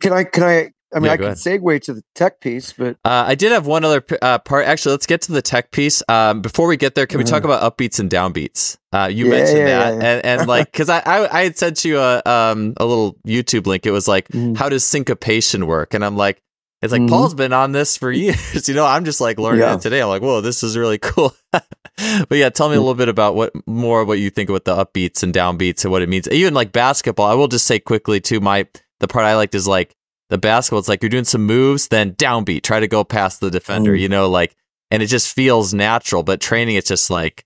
[0.00, 0.24] can I?
[0.24, 0.72] Can I?
[0.94, 1.38] I mean, yeah, I can ahead.
[1.38, 4.66] segue to the tech piece, but uh, I did have one other uh, part.
[4.66, 6.02] Actually, let's get to the tech piece.
[6.06, 7.50] Um, before we get there, can we talk mm-hmm.
[7.50, 8.76] about upbeats and downbeats?
[8.92, 11.84] Uh, you yeah, mentioned yeah, that, and, and like, because I, I, I had sent
[11.84, 13.86] you a um a little YouTube link.
[13.86, 14.54] It was like, mm.
[14.56, 15.94] how does syncopation work?
[15.94, 16.42] And I'm like,
[16.82, 17.08] it's like mm.
[17.08, 18.68] Paul's been on this for years.
[18.68, 20.02] you know, I'm just like learning it today.
[20.02, 21.34] I'm like, whoa, this is really cool.
[21.52, 22.80] but yeah, tell me a mm.
[22.80, 26.02] little bit about what more what you think about the upbeats and downbeats and what
[26.02, 26.28] it means.
[26.28, 28.40] Even like basketball, I will just say quickly too.
[28.40, 28.66] My
[29.00, 29.94] the part I liked is like
[30.32, 33.50] the basketball, it's like you're doing some moves, then downbeat, try to go past the
[33.50, 34.00] defender, mm.
[34.00, 34.56] you know, like,
[34.90, 36.22] and it just feels natural.
[36.22, 37.44] But training, it's just like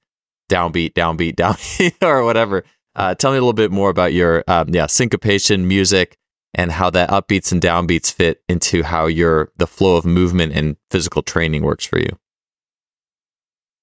[0.49, 2.63] downbeat, downbeat, downbeat, or whatever.
[2.95, 6.17] Uh, tell me a little bit more about your, um, yeah, syncopation, music,
[6.57, 10.77] and how that upbeats and downbeats fit into how your the flow of movement and
[10.91, 12.19] physical training works for you.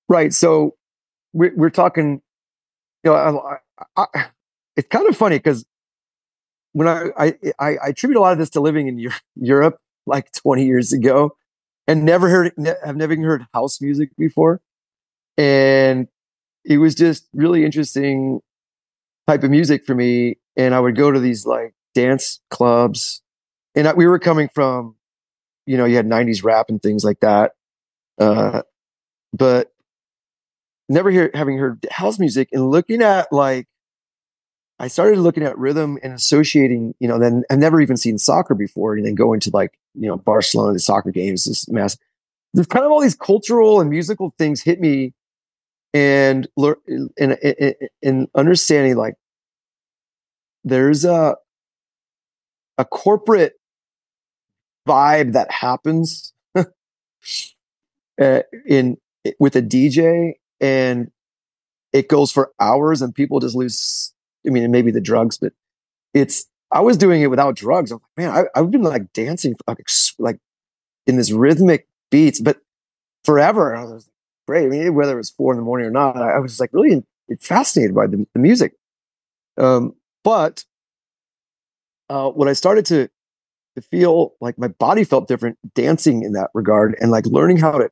[0.09, 0.33] Right.
[0.33, 0.75] So
[1.31, 2.21] we're, we're talking,
[3.03, 3.57] you know,
[3.95, 4.25] I, I,
[4.75, 5.65] it's kind of funny because
[6.73, 10.65] when I, I I attribute a lot of this to living in Europe like 20
[10.65, 11.37] years ago,
[11.87, 12.53] and never heard
[12.83, 14.61] I've never even heard house music before,
[15.37, 16.07] and
[16.65, 18.41] it was just really interesting
[19.27, 20.37] type of music for me.
[20.57, 23.21] And I would go to these like dance clubs,
[23.75, 24.95] and we were coming from,
[25.65, 27.53] you know, you had 90s rap and things like that,
[28.19, 28.61] uh,
[29.33, 29.71] but
[30.89, 33.67] never hear having heard house music and looking at like
[34.79, 38.55] I started looking at rhythm and associating, you know, then I've never even seen soccer
[38.55, 41.97] before and then going to like, you know, Barcelona, the soccer games, this mass.
[42.53, 45.13] There's kind of all these cultural and musical things hit me
[45.93, 46.75] and learn
[47.17, 47.37] and,
[48.01, 49.15] in understanding like
[50.63, 51.35] there's a,
[52.77, 53.53] a corporate
[54.87, 56.63] vibe that happens uh,
[58.65, 58.97] in
[59.39, 61.11] with a DJ and
[61.93, 64.13] it goes for hours and people just lose
[64.45, 65.53] I mean, maybe the drugs, but
[66.13, 67.91] it's, I was doing it without drugs.
[67.91, 69.87] I'm like, man, I, have been like dancing, like,
[70.19, 70.39] like
[71.07, 72.57] in this rhythmic beats, but
[73.23, 73.75] forever.
[73.75, 74.09] I was
[74.47, 74.65] great.
[74.65, 76.71] I mean, whether it was four in the morning or not, I, I was like
[76.73, 77.03] really
[77.39, 78.73] fascinated by the, the music.
[79.57, 80.65] Um, but
[82.09, 83.09] uh, when I started to,
[83.75, 87.77] to feel like my body felt different dancing in that regard and like learning how
[87.77, 87.89] to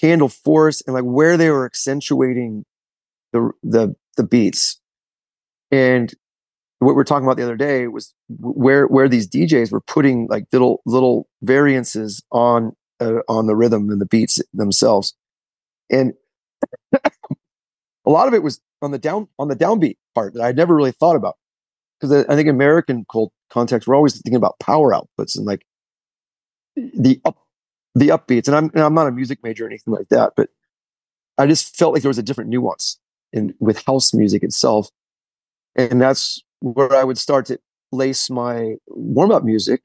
[0.00, 2.64] handle force and like where they were accentuating
[3.32, 4.80] the, the, the beats.
[5.70, 6.12] And
[6.78, 10.26] what we are talking about the other day was where where these DJs were putting
[10.28, 15.14] like little little variances on uh, on the rhythm and the beats themselves,
[15.90, 16.12] and
[16.92, 20.74] a lot of it was on the down on the downbeat part that I never
[20.74, 21.36] really thought about
[22.00, 25.64] because I, think American cult context we're always thinking about power outputs and like
[26.76, 27.38] the up
[27.94, 30.50] the upbeats and I'm and I'm not a music major or anything like that but
[31.36, 32.98] I just felt like there was a different nuance
[33.32, 34.90] in with house music itself
[35.76, 37.58] and that's where I would start to
[37.92, 39.82] lace my warm up music.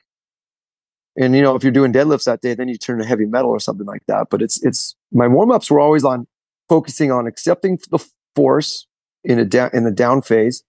[1.16, 3.52] And you know, if you're doing deadlifts that day, then you turn to heavy metal
[3.52, 4.28] or something like that.
[4.30, 6.28] But it's it's my warm ups were always on
[6.68, 8.04] focusing on accepting the
[8.36, 8.88] force
[9.24, 10.64] in a down in the down phase,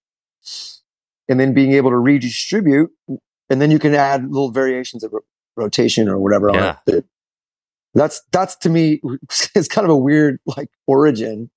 [1.28, 2.90] and then being able to redistribute,
[3.50, 5.24] and then you can add little variations of ro-
[5.56, 6.76] rotation or whatever yeah.
[6.86, 7.04] on it.
[7.94, 9.00] That's that's to me
[9.54, 11.50] it's kind of a weird like origin.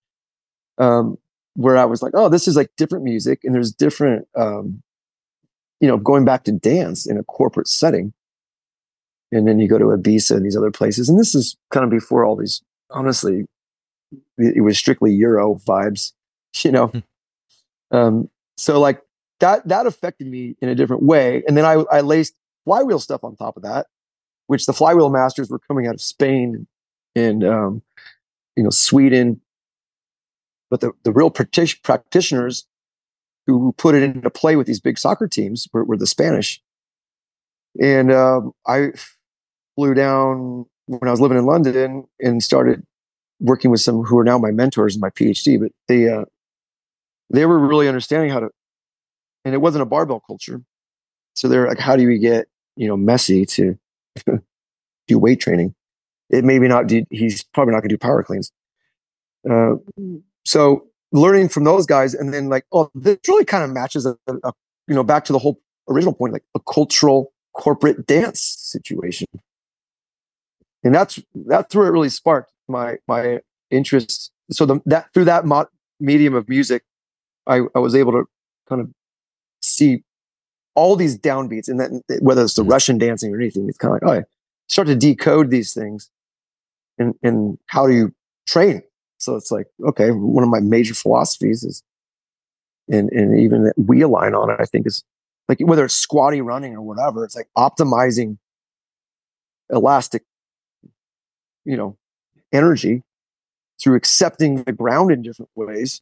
[0.77, 1.17] Um,
[1.57, 4.83] where I was like, oh, this is like different music and there's different, um,
[5.81, 8.13] you know, going back to dance in a corporate setting.
[9.31, 11.09] And then you go to Ibiza and these other places.
[11.09, 12.61] And this is kind of before all these,
[12.91, 13.45] honestly,
[14.37, 16.13] it was strictly Euro vibes,
[16.63, 16.87] you know?
[16.87, 16.99] Hmm.
[17.97, 19.01] um, so like
[19.39, 21.43] that, that affected me in a different way.
[21.47, 22.35] And then I, I laced
[22.65, 23.87] flywheel stuff on top of that,
[24.47, 26.67] which the flywheel masters were coming out of Spain
[27.15, 27.81] and, um,
[28.55, 29.41] you know, Sweden,
[30.69, 32.67] but the, the real practitioners
[33.45, 36.61] who put it into play with these big soccer teams were, were the Spanish.
[37.81, 38.89] And um, I
[39.75, 42.83] flew down when I was living in London and started
[43.39, 45.59] working with some who are now my mentors in my PhD.
[45.59, 46.25] But they uh,
[47.29, 48.49] they were really understanding how to,
[49.47, 50.61] and it wasn't a barbell culture.
[51.33, 53.79] So they're like, how do we get you know Messi to
[55.07, 55.73] do weight training?
[56.29, 56.87] It maybe not.
[56.87, 58.51] Do, he's probably not going to do power cleans.
[59.49, 59.75] Uh,
[60.45, 64.17] so learning from those guys, and then like, oh, this really kind of matches a,
[64.27, 64.51] a
[64.87, 69.27] you know back to the whole original point, like a cultural corporate dance situation,
[70.83, 73.39] and that's that's where it really sparked my my
[73.71, 74.33] interest.
[74.51, 75.69] So the, that through that mo-
[76.01, 76.83] medium of music,
[77.45, 78.25] I, I was able to
[78.67, 78.89] kind of
[79.77, 80.03] see
[80.75, 82.71] all these downbeats, and then whether it's the mm-hmm.
[82.71, 84.23] Russian dancing or anything, it's kind of like, oh, I
[84.69, 86.09] start to decode these things,
[86.97, 88.13] and and how do you
[88.47, 88.83] train
[89.17, 91.83] so it's like, okay, one of my major philosophies is,
[92.89, 95.03] and, and even we align on it, I think is
[95.49, 98.37] like whether it's squatty running or whatever, it's like optimizing
[99.69, 100.23] elastic,
[101.65, 101.97] you know,
[102.53, 103.03] energy
[103.81, 106.01] through accepting the ground in different ways.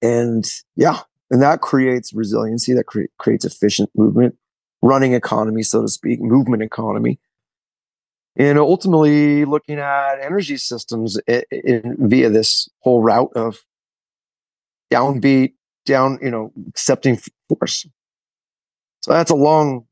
[0.00, 0.46] And
[0.76, 1.00] yeah,
[1.30, 4.36] and that creates resiliency, that cre- creates efficient movement,
[4.82, 7.18] running economy, so to speak, movement economy
[8.38, 13.58] and ultimately looking at energy systems in, in, via this whole route of
[14.92, 15.54] downbeat,
[15.84, 17.86] down, you know, accepting force.
[19.02, 19.86] So that's a long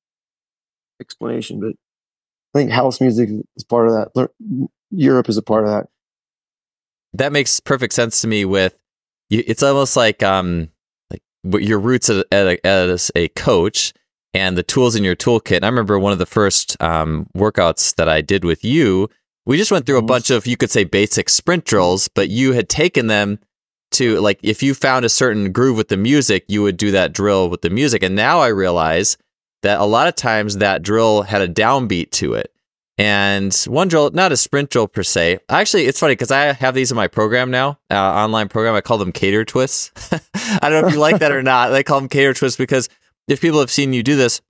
[1.01, 1.73] explanation, but
[2.55, 4.31] I think house music is part of that.
[4.91, 5.89] Europe is a part of that.
[7.15, 8.45] That makes perfect sense to me.
[8.45, 8.77] With
[9.29, 10.69] it's almost like um
[11.53, 13.93] your roots as a, as a coach
[14.35, 15.57] and the tools in your toolkit.
[15.57, 19.09] And I remember one of the first um, workouts that I did with you.
[19.47, 22.53] We just went through a bunch of, you could say, basic sprint drills, but you
[22.53, 23.39] had taken them
[23.93, 27.13] to like if you found a certain groove with the music, you would do that
[27.13, 28.03] drill with the music.
[28.03, 29.17] And now I realize
[29.63, 32.53] that a lot of times that drill had a downbeat to it.
[32.99, 35.39] And one drill, not a sprint drill per se.
[35.51, 38.75] Actually, it's funny because I have these in my program now, uh, online program.
[38.75, 39.93] I call them cater twists.
[40.63, 41.69] I don't know if you like that or not.
[41.71, 42.89] They call them cater twists because
[43.29, 44.41] if people have seen you do this,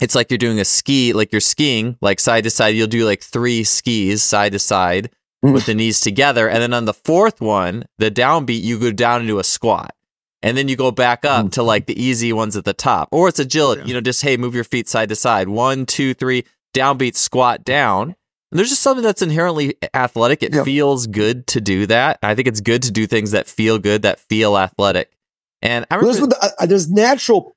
[0.00, 2.74] it's like you're doing a ski, like you're skiing, like side to side.
[2.74, 5.10] You'll do like three skis side to side
[5.44, 5.54] Mm.
[5.54, 6.48] with the knees together.
[6.48, 9.92] And then on the fourth one, the downbeat, you go down into a squat.
[10.40, 11.52] And then you go back up Mm.
[11.54, 13.08] to like the easy ones at the top.
[13.10, 13.86] Or it's agility, Yeah.
[13.88, 15.48] you know, just hey, move your feet side to side.
[15.48, 18.14] One, two, three, downbeat, squat down.
[18.50, 20.42] And there's just something that's inherently athletic.
[20.42, 20.64] It Yeah.
[20.64, 22.18] feels good to do that.
[22.22, 25.10] I think it's good to do things that feel good, that feel athletic.
[25.62, 27.56] And I remember, there's, the- uh, there's natural.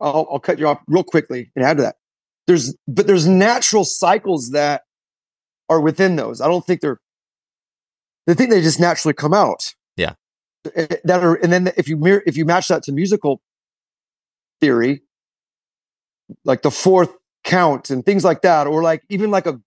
[0.00, 1.96] I'll, I'll cut you off real quickly and add to that.
[2.46, 4.82] There's, but there's natural cycles that
[5.68, 6.40] are within those.
[6.40, 6.98] I don't think they're.
[8.28, 9.74] I think they just naturally come out.
[9.96, 10.14] Yeah.
[10.64, 13.40] That are, and then if you mirror, if you match that to musical
[14.60, 15.02] theory,
[16.44, 17.10] like the fourth
[17.44, 19.60] count and things like that, or like even like a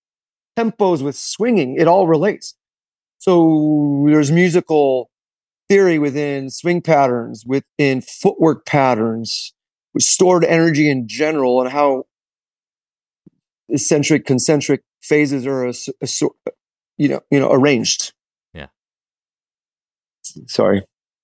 [0.57, 2.55] tempos with swinging, it all relates.
[3.19, 5.09] So there's musical
[5.69, 9.53] theory within swing patterns, within footwork patterns,
[9.93, 12.05] with stored energy in general, and how
[13.69, 15.71] eccentric, concentric phases are,
[16.97, 18.13] you know, you know, arranged.
[18.53, 18.67] Yeah.
[20.47, 20.83] Sorry.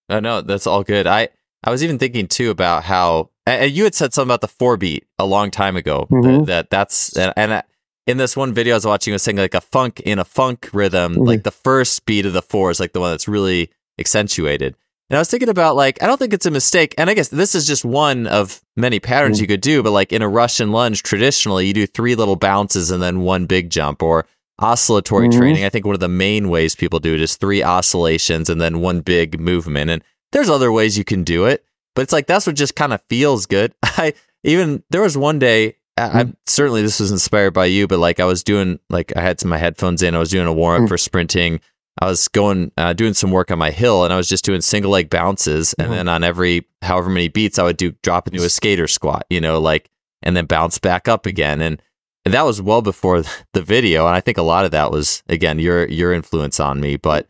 [0.10, 1.08] Oh no, that's all good.
[1.08, 1.30] I
[1.64, 4.78] I was even thinking too about how and you had said something about the four
[4.78, 6.08] beat a long time ago.
[6.10, 6.46] That, Mhm.
[6.48, 7.64] that that's and, and I-
[8.08, 10.26] in this one video I was watching, it was saying like a funk in a
[10.26, 11.26] funk rhythm, Mhm.
[11.28, 13.70] like the first beat of the four is like the one that's really
[14.00, 14.76] accentuated.
[15.10, 17.28] And I was thinking about like I don't think it's a mistake, and I guess
[17.30, 19.42] this is just one of many patterns Mhm.
[19.42, 19.84] you could do.
[19.84, 23.46] But like in a Russian lunge, traditionally you do three little bounces and then one
[23.46, 24.26] big jump, or
[24.60, 25.38] oscillatory Mhm.
[25.38, 25.66] training.
[25.66, 28.80] I think one of the main ways people do it is three oscillations and then
[28.82, 29.90] one big movement.
[29.90, 31.64] And there's other ways you can do it,
[31.96, 33.74] but it's like that's what just kind of feels good.
[33.84, 34.14] I
[34.44, 35.78] even there was one day.
[35.96, 39.22] I, I certainly this was inspired by you, but like I was doing like I
[39.22, 40.16] had some my headphones in.
[40.16, 40.90] I was doing a warm up Mm.
[40.90, 41.60] for sprinting.
[42.02, 44.62] I was going uh, doing some work on my hill, and I was just doing
[44.62, 45.92] single leg bounces, and Mhm.
[45.92, 49.40] then on every however many beats, I would do drop into a skater squat, you
[49.40, 49.92] know, like
[50.24, 51.80] and then bounce back up again, and,
[52.26, 53.22] and that was well before
[53.54, 56.80] the video, and I think a lot of that was again your your influence on
[56.80, 57.28] me, but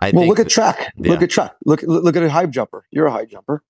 [0.00, 0.92] I well, look at track.
[0.96, 1.24] Look yeah.
[1.24, 1.56] at track.
[1.66, 2.84] Look look at a high jumper.
[2.92, 3.64] You're a high jumper.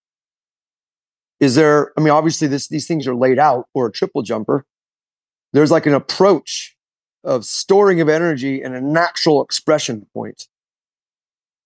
[1.44, 1.92] Is there?
[1.98, 4.64] I mean, obviously, this these things are laid out, or a triple jumper.
[5.52, 6.74] There's like an approach
[7.22, 10.48] of storing of energy and a natural expression point.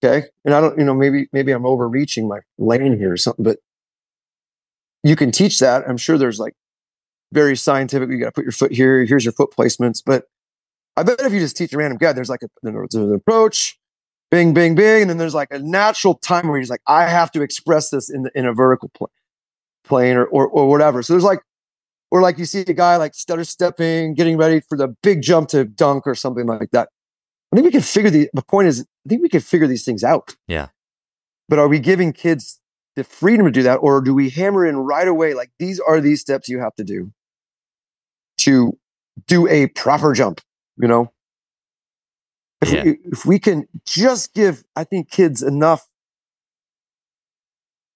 [0.03, 3.45] Okay, and I don't, you know, maybe maybe I'm overreaching my lane here or something,
[3.45, 3.59] but
[5.05, 5.89] you can teach that.
[5.89, 6.55] I'm sure there's like
[7.33, 8.11] very scientific.
[8.11, 9.05] You got to put your foot here.
[9.05, 10.03] Here's your foot placements.
[10.05, 10.25] But
[10.97, 13.79] I bet if you just teach a random guy, there's like a, there's an approach,
[14.33, 17.31] bing, bing, bing, and then there's like a natural time where he's like, I have
[17.33, 19.13] to express this in the, in a vertical pl-
[19.89, 21.03] plane or, or or whatever.
[21.03, 21.41] So there's like,
[22.11, 25.49] or like you see a guy like stutter stepping, getting ready for the big jump
[25.51, 26.89] to dunk or something like that.
[27.53, 28.29] I think we can figure the.
[28.35, 30.37] The point is, I think we can figure these things out.
[30.47, 30.69] Yeah.
[31.49, 32.61] But are we giving kids
[32.95, 35.33] the freedom to do that, or do we hammer in right away?
[35.35, 37.11] Like these are these steps you have to do
[38.39, 38.79] to
[39.27, 40.41] do a proper jump.
[40.77, 41.13] You know,
[42.61, 42.85] if, Yeah.
[42.85, 45.88] we, if we can just give, I think kids enough.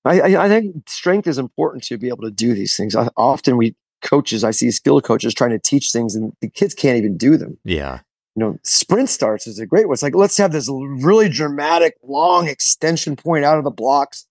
[0.04, 2.96] I, I, I think strength is important to be able to do these things.
[2.96, 6.74] I, often we coaches, I see skill coaches trying to teach things, and the kids
[6.74, 8.00] can't even do them yeah,
[8.34, 9.94] you know, sprint starts is a great one.
[9.94, 14.26] It's like, let's have this really dramatic, long extension point out of the blocks.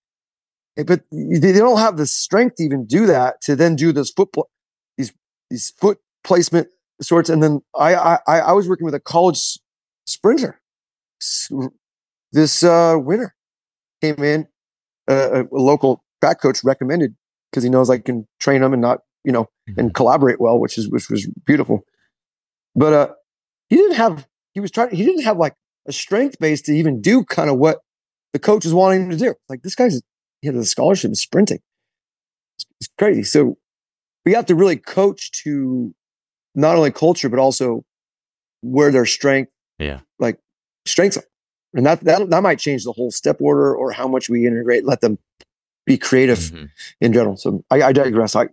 [0.76, 4.10] Eh, But they don't have the strength to even do that to then do this
[4.10, 4.50] foot, pl-
[4.98, 5.12] these,
[5.50, 6.68] these foot placement
[7.00, 7.30] sorts.
[7.30, 9.58] And then I, I, I was working with a college
[10.06, 10.60] sprinter
[12.32, 13.34] this uh, winter
[14.00, 14.48] came in,
[15.08, 17.14] a, a local track coach recommended
[17.50, 20.78] because he knows I can train him and not, you know, and collaborate well, which
[20.78, 21.84] is, which was beautiful.
[22.74, 23.08] But, uh,
[23.68, 25.54] he didn't have he was trying he didn't have like
[25.88, 27.78] a strength base to even do kind of what
[28.34, 29.34] the coach was wanting him to do.
[29.48, 30.02] Like this guy's
[30.42, 31.60] he had a scholarship in sprinting.
[32.58, 33.22] It's, it's crazy.
[33.22, 33.56] So
[34.26, 35.94] we have to really coach to
[36.54, 37.82] not only culture but also
[38.60, 40.00] where their strength Yeah.
[40.18, 40.38] like
[40.84, 41.24] strengths are
[41.74, 44.84] and that that, that might change the whole step order or how much we integrate
[44.84, 45.18] let them
[45.86, 46.70] be creative Mhm.
[47.00, 48.48] in general so i, I digress i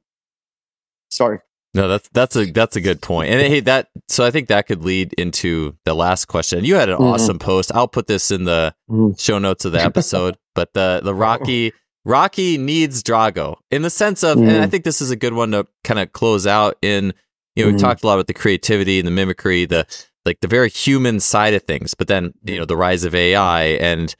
[1.11, 1.39] sorry
[1.75, 3.29] No, that's that's a that's a good point.
[3.29, 6.65] And hey, that so I think that could lead into the last question.
[6.65, 7.01] You had an Mhm.
[7.13, 7.71] awesome post.
[7.75, 9.19] I'll put this in the Mhm.
[9.19, 10.35] show notes of the episode.
[10.55, 11.71] but the the Rocky
[12.05, 14.71] Rocky needs Drago in the sense of, and I Mhm.
[14.71, 16.75] think this is a good one to kind of close out.
[16.81, 17.13] In
[17.55, 17.81] you know, we Mhm.
[17.81, 19.85] talked a lot about the creativity and the mimicry, the
[20.29, 21.93] like the very human side of things.
[21.93, 24.15] But then you know the rise of AI and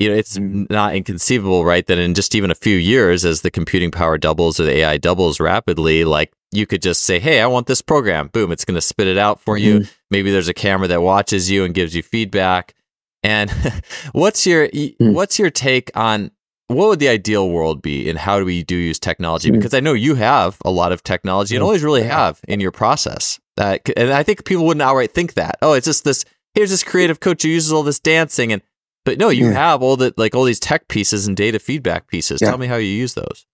[0.00, 1.86] you know, it's not inconceivable, right?
[1.86, 4.96] That in just even a few years, as the computing power doubles or the AI
[4.96, 8.28] doubles rapidly, like you could just say, Hey, I want this program.
[8.28, 9.82] Boom, it's going to spit it out for mm-hmm.
[9.82, 9.86] you.
[10.10, 12.74] Maybe there's a camera that watches you and gives you feedback.
[13.22, 13.50] And
[14.12, 15.12] what's your, mm-hmm.
[15.12, 16.30] what's your take on
[16.70, 19.48] what would the ideal world be and how do we do use technology?
[19.48, 19.58] Mm-hmm.
[19.58, 22.70] Because I know you have a lot of technology and always really have in your
[22.70, 23.40] process.
[23.58, 25.58] Uh, and I think people wouldn't outright think that.
[25.62, 28.62] Oh, it's just this, here's this creative coach who uses all this dancing and
[29.04, 29.52] but no, you yeah.
[29.52, 32.40] have all the like all these tech pieces and data feedback pieces.
[32.40, 32.50] Yeah.
[32.50, 33.46] Tell me how you use those.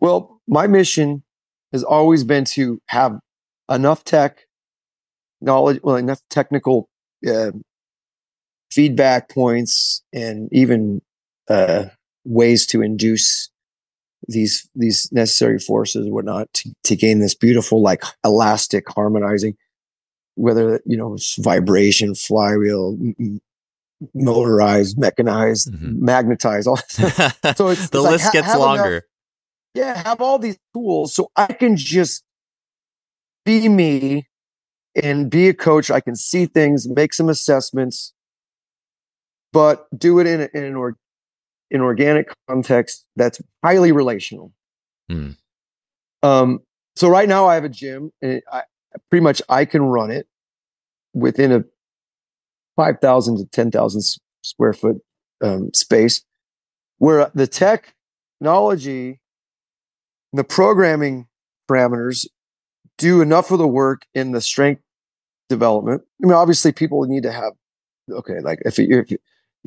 [0.00, 1.22] Well, my mission
[1.72, 3.18] has always been to have
[3.70, 4.46] enough tech
[5.40, 6.88] knowledge, well, enough technical
[7.28, 7.52] uh,
[8.70, 11.02] feedback points, and even
[11.52, 11.84] uh,
[12.24, 13.50] ways to induce
[14.28, 19.56] these these necessary forces and whatnot to, to gain this beautiful like elastic harmonizing
[20.36, 22.96] whether you know it's vibration flywheel
[24.14, 26.04] motorized, mechanized, mm-hmm.
[26.04, 26.66] magnetized.
[26.66, 28.90] All so it's the it's list like, gets longer.
[28.90, 29.02] Enough,
[29.74, 32.24] yeah, have all these tools so I can just
[33.44, 34.28] be me
[34.94, 35.90] and be a coach.
[35.90, 38.12] I can see things, make some assessments,
[39.52, 40.96] but do it in, a, in an or,
[41.72, 44.52] in organic context that's highly relational.
[45.10, 45.36] Mm.
[46.22, 46.60] Um,
[46.94, 48.62] so right now I have a gym, and I,
[49.10, 50.28] pretty much I can run it
[51.14, 51.64] within a
[52.76, 54.02] 5,000 to 10,000
[54.42, 54.98] square foot
[55.42, 56.22] um, space
[56.98, 59.18] where the technology,
[60.32, 61.26] the programming
[61.68, 62.26] parameters
[62.98, 64.82] do enough of the work in the strength
[65.48, 66.02] development.
[66.22, 67.54] I mean, obviously, people need to have
[68.10, 69.10] okay, like if you if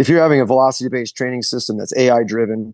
[0.09, 2.73] you're having a velocity based training system that's AI driven,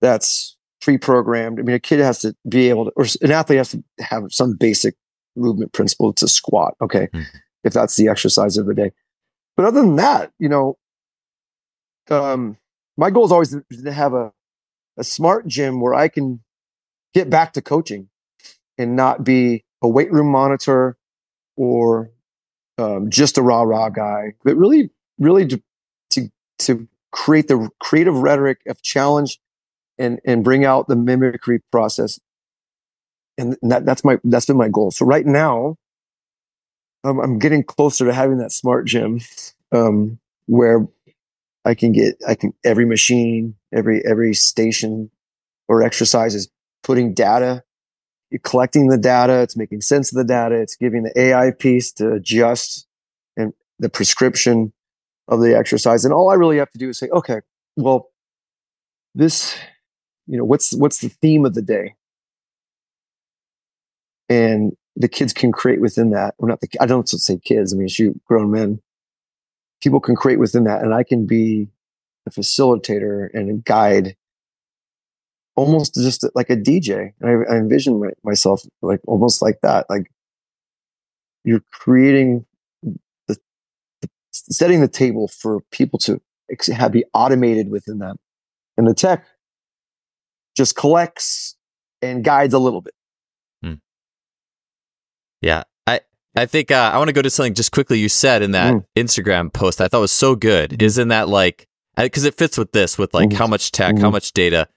[0.00, 1.58] that's pre-programmed.
[1.58, 4.24] I mean, a kid has to be able to, or an athlete has to have
[4.30, 4.94] some basic
[5.36, 6.74] movement principle to squat.
[6.80, 7.36] Okay, mm-hmm.
[7.64, 8.92] if that's the exercise of the day.
[9.56, 10.78] But other than that, you know,
[12.08, 12.56] um,
[12.96, 14.32] my goal is always to have a,
[14.96, 16.40] a smart gym where I can
[17.14, 18.08] get back to coaching
[18.78, 20.96] and not be a weight room monitor
[21.56, 22.10] or
[22.78, 25.62] um, just a rah rah guy, but really, really to,
[26.60, 29.40] to, create the creative rhetoric of challenge
[29.98, 32.20] and and bring out the mimicry process.
[33.36, 34.90] And that, that's my that's been my goal.
[34.90, 35.76] So right now,
[37.04, 39.20] I'm getting closer to having that smart gym
[39.72, 40.86] um, where
[41.64, 45.10] I can get I can every machine, every every station
[45.68, 46.48] or exercise is
[46.82, 47.62] putting data,
[48.30, 51.92] you're collecting the data, it's making sense of the data, it's giving the AI piece
[51.92, 52.86] to adjust
[53.36, 54.72] and the prescription
[55.30, 56.04] of the exercise.
[56.04, 57.40] And all I really have to do is say, okay,
[57.76, 58.10] well,
[59.14, 59.56] this,
[60.26, 61.94] you know, what's what's the theme of the day?
[64.28, 66.34] And the kids can create within that.
[66.38, 67.72] Well, not the I don't say kids.
[67.72, 68.80] I mean, shoot, grown men.
[69.80, 71.68] People can create within that, and I can be
[72.26, 74.14] a facilitator and a guide,
[75.56, 77.12] almost just like a DJ.
[77.20, 79.86] And I, I envision my, myself like almost like that.
[79.88, 80.10] Like
[81.44, 82.44] you're creating
[84.30, 86.20] setting the table for people to
[86.74, 88.16] have be automated within them.
[88.76, 89.26] and the tech
[90.56, 91.56] just collects
[92.02, 92.94] and guides a little bit
[95.40, 95.64] yeah.
[95.86, 96.00] I,
[96.36, 98.74] I think uh, I want to go to something just quickly you said in that
[98.74, 98.84] mm.
[98.96, 100.70] Instagram post I thought was so good.
[100.70, 100.82] Mm.
[100.82, 101.66] Isn't that like,
[101.96, 103.34] because it fits with this, with like mm.
[103.34, 104.12] how much tech, how mm-hmm.
[104.12, 104.68] much data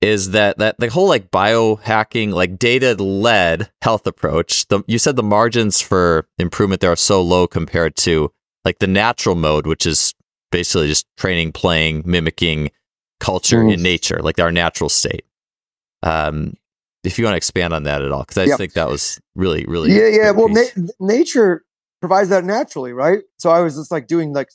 [0.00, 5.16] is that that the whole like biohacking like data led health approach the, you said
[5.16, 8.30] the margins for improvement there are so low compared to
[8.64, 10.14] like the natural mode which is
[10.50, 12.70] basically just training playing mimicking
[13.20, 13.74] culture mm.
[13.74, 15.24] in nature like our natural state
[16.02, 16.52] um
[17.04, 18.58] if you want to expand on that at all, because I yep.
[18.58, 20.30] think that was really, really yeah, yeah.
[20.30, 21.64] Well, na- nature
[22.00, 23.20] provides that naturally, right?
[23.38, 24.50] So I was just like doing like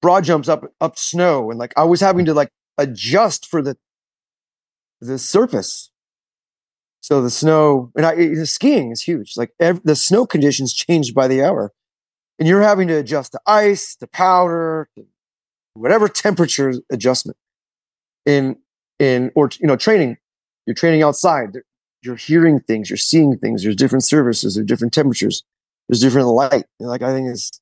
[0.00, 3.76] broad jumps up up snow, and like I was having to like adjust for the
[5.00, 5.90] the surface.
[7.00, 9.36] So the snow and I skiing is huge.
[9.36, 11.72] Like every, the snow conditions changed by the hour,
[12.38, 14.88] and you're having to adjust to ice, to powder,
[15.74, 17.36] whatever temperature adjustment
[18.26, 18.56] in
[18.98, 20.16] in or you know training
[20.66, 21.58] you're training outside.
[22.02, 22.90] You're hearing things.
[22.90, 23.62] You're seeing things.
[23.62, 24.54] There's different services.
[24.54, 25.42] There's different temperatures.
[25.88, 26.64] There's different light.
[26.78, 27.60] Like I think it's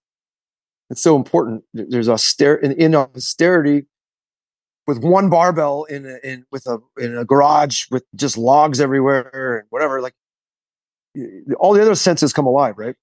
[0.91, 1.65] it's so important.
[1.73, 3.87] There's austerity in, in austerity
[4.87, 9.59] with one barbell in a, in with a in a garage with just logs everywhere
[9.59, 10.01] and whatever.
[10.01, 10.15] Like
[11.59, 12.97] all the other senses come alive, right?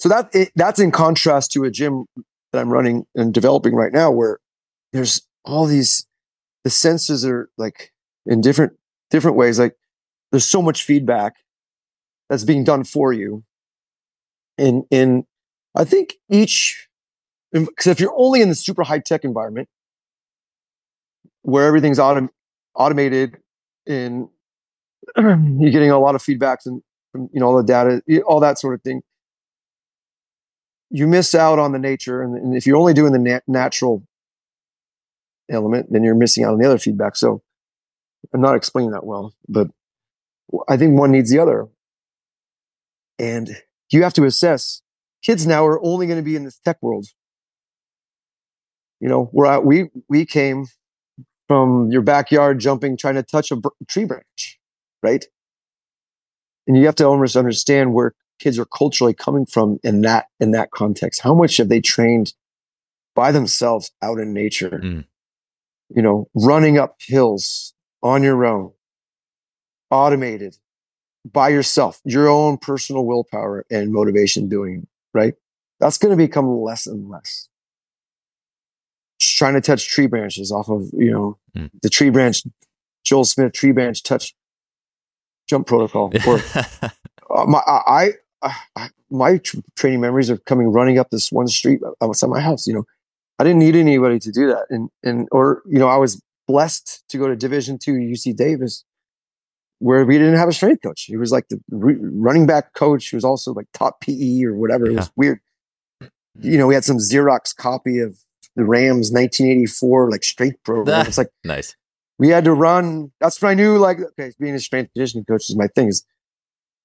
[0.00, 2.06] So that it, that's in contrast to a gym
[2.52, 4.38] that I'm running and developing right now, where
[4.92, 6.06] there's all these
[6.64, 7.92] the senses are like
[8.26, 8.72] in different
[9.10, 9.58] different ways.
[9.58, 9.76] Like
[10.32, 11.34] there's so much feedback
[12.30, 13.44] that's being done for you.
[14.56, 15.26] And in
[15.76, 16.88] I think each
[17.52, 19.68] because if you're only in the super high tech environment,
[21.42, 22.30] where everything's autom-
[22.74, 23.36] automated
[23.86, 24.28] and
[25.16, 26.82] you're getting a lot of feedbacks and
[27.32, 29.02] you know all the data, all that sort of thing.
[30.90, 34.06] You miss out on the nature, and, and if you're only doing the nat- natural
[35.48, 37.16] element, then you're missing out on the other feedback.
[37.16, 37.42] So
[38.34, 39.68] I'm not explaining that well, but
[40.68, 41.68] I think one needs the other.
[43.18, 43.56] And
[43.90, 44.82] you have to assess
[45.22, 47.06] kids now are only going to be in this tech world.
[49.00, 50.66] You know, where we we came
[51.48, 54.58] from your backyard jumping, trying to touch a tree branch,
[55.02, 55.24] right?
[56.66, 60.50] And you have to almost understand where kids are culturally coming from in that in
[60.52, 61.20] that context.
[61.20, 62.32] How much have they trained
[63.14, 64.80] by themselves out in nature?
[64.82, 65.04] Mm.
[65.94, 68.72] You know, running up hills on your own,
[69.90, 70.56] automated
[71.30, 75.34] by yourself, your own personal willpower and motivation doing, right?
[75.78, 77.48] That's going to become less and less.
[79.18, 81.68] Just trying to touch tree branches off of, you know, Mm.
[81.82, 82.44] the tree branch,
[83.04, 84.34] Joel Smith tree branch touch
[85.48, 86.12] jump protocol.
[86.28, 86.40] Or
[87.30, 88.12] uh, my, I,
[88.42, 92.40] I, I, my tr- training memories are coming running up this one street outside my
[92.40, 92.66] house.
[92.66, 92.84] You know,
[93.38, 94.66] I didn't need anybody to do that.
[94.70, 98.84] And, and, or, you know, I was blessed to go to division two UC Davis
[99.78, 101.02] where we didn't have a strength coach.
[101.04, 103.08] He was like the re- running back coach.
[103.08, 104.86] He was also like top PE or whatever.
[104.86, 105.40] It was weird.
[106.38, 108.18] You know, we had some Xerox copy of
[108.56, 111.06] the Rams 1984 like strength program.
[111.06, 111.76] It's like nice.
[112.18, 113.10] we had to run.
[113.20, 115.88] That's when I knew like okay, being a strength conditioning coach is my thing.
[115.88, 116.04] Is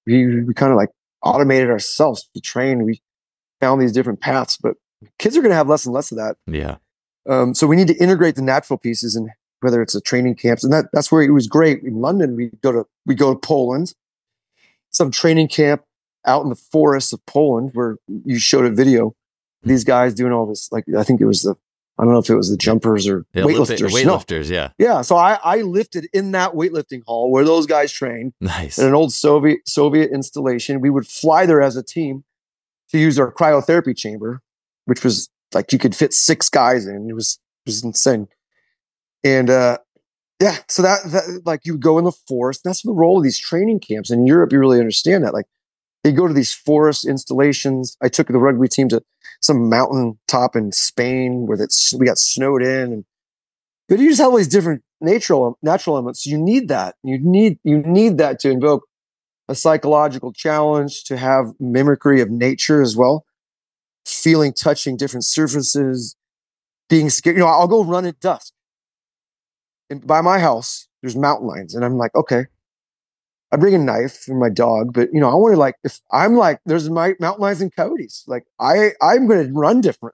[0.05, 0.89] we we kind of like
[1.25, 2.85] automated ourselves to train.
[2.85, 3.01] We
[3.59, 4.75] found these different paths, but
[5.19, 6.37] kids are going to have less and less of that.
[6.47, 6.77] Yeah.
[7.27, 9.29] Um, so we need to integrate the natural pieces and
[9.61, 12.35] whether it's a training camps and that that's where it was great in London.
[12.35, 13.93] We go to we go to Poland,
[14.91, 15.83] some training camp
[16.25, 19.15] out in the forests of Poland where you showed a video.
[19.63, 21.55] These guys doing all this, like I think it was the
[21.97, 23.89] I don't know if it was the jumpers or The weightlifters.
[23.89, 24.55] Olympic- No.
[24.55, 24.69] yeah.
[24.77, 28.77] Yeah, so I, I lifted in that weightlifting hall where those guys trained Nice.
[28.77, 30.81] in an old Soviet Soviet installation.
[30.81, 32.25] We would fly there as a team
[32.91, 34.41] to use our cryotherapy chamber,
[34.85, 37.07] which was like you could fit six guys in.
[37.09, 38.27] It was it was insane.
[39.23, 39.77] And uh
[40.41, 42.61] yeah, so that, that like you go in the forest.
[42.65, 44.11] That's the role of these training camps.
[44.11, 45.33] In Europe, you really understand that.
[45.33, 45.45] Like
[46.05, 47.97] they go to these forest installations.
[47.99, 49.01] I took the rugby team to
[49.41, 53.05] some mountain top in Spain where that's we got snowed in and
[53.89, 56.27] but you just have all these different natural natural elements.
[56.27, 56.93] You need that.
[57.03, 58.83] You need you need that to invoke
[59.49, 63.25] a psychological challenge, to have mimicry of nature as well,
[64.05, 66.15] feeling, touching different surfaces,
[66.87, 67.35] being scared.
[67.35, 68.53] You know, I'll go run at dusk.
[69.89, 72.45] And by my house, there's mountain lions, and I'm like, okay.
[73.55, 76.01] I bring a knife for my dog, but you know, I want to like if
[76.11, 78.25] I'm like, there's my mountain lions and coyotes.
[78.27, 80.13] Like I, I'm going to run different.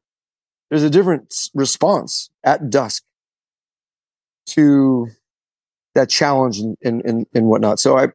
[0.70, 3.04] There's a different response at dusk
[4.50, 5.08] to
[5.96, 7.80] that challenge and and and, and whatnot.
[7.80, 8.10] So I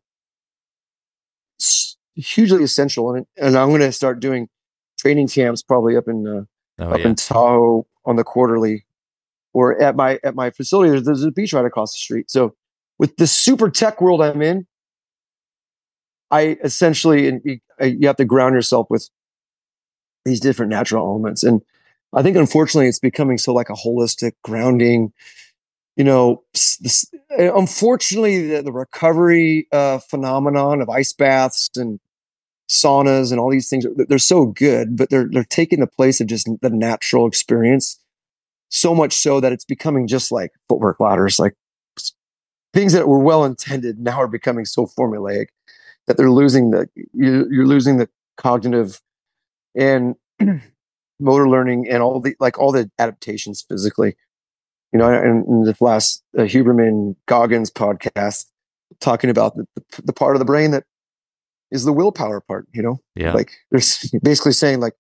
[1.59, 4.49] it's hugely essential, and and I'm going to start doing
[4.97, 6.45] training camps probably up in uh,
[6.79, 7.09] Oh, up yeah.
[7.09, 8.85] in Tahoe on the quarterly,
[9.55, 10.91] or at my at my facility.
[10.91, 12.31] There's, there's a beach right across the street.
[12.31, 12.55] So
[12.99, 14.67] with the super tech world I'm in,
[16.31, 19.09] I essentially and you- uh, you have to ground yourself with
[20.25, 21.63] these different natural elements, and
[22.13, 25.13] I think unfortunately it's becoming so like a holistic grounding.
[25.97, 27.07] You know, this,
[27.39, 32.01] uh, unfortunately, the, the recovery uh, phenomenon of ice baths and
[32.71, 36.29] saunas and all these things they're so good but they're they're taking the place of
[36.29, 37.99] just the natural experience
[38.71, 41.55] so much so that it's becoming just like footwork ladders like
[42.73, 45.47] things that were well intended now are becoming so formulaic
[46.07, 49.01] that they're losing the you, you're losing the cognitive
[49.75, 50.15] and
[51.21, 54.15] motor learning and all the like all the adaptations physically
[54.93, 58.47] you know and in the last uh, huberman goggins podcast
[59.01, 60.85] talking about the, the, the part of the brain that
[61.71, 63.33] is the willpower part you know Yeah.
[63.33, 64.95] like there's basically saying like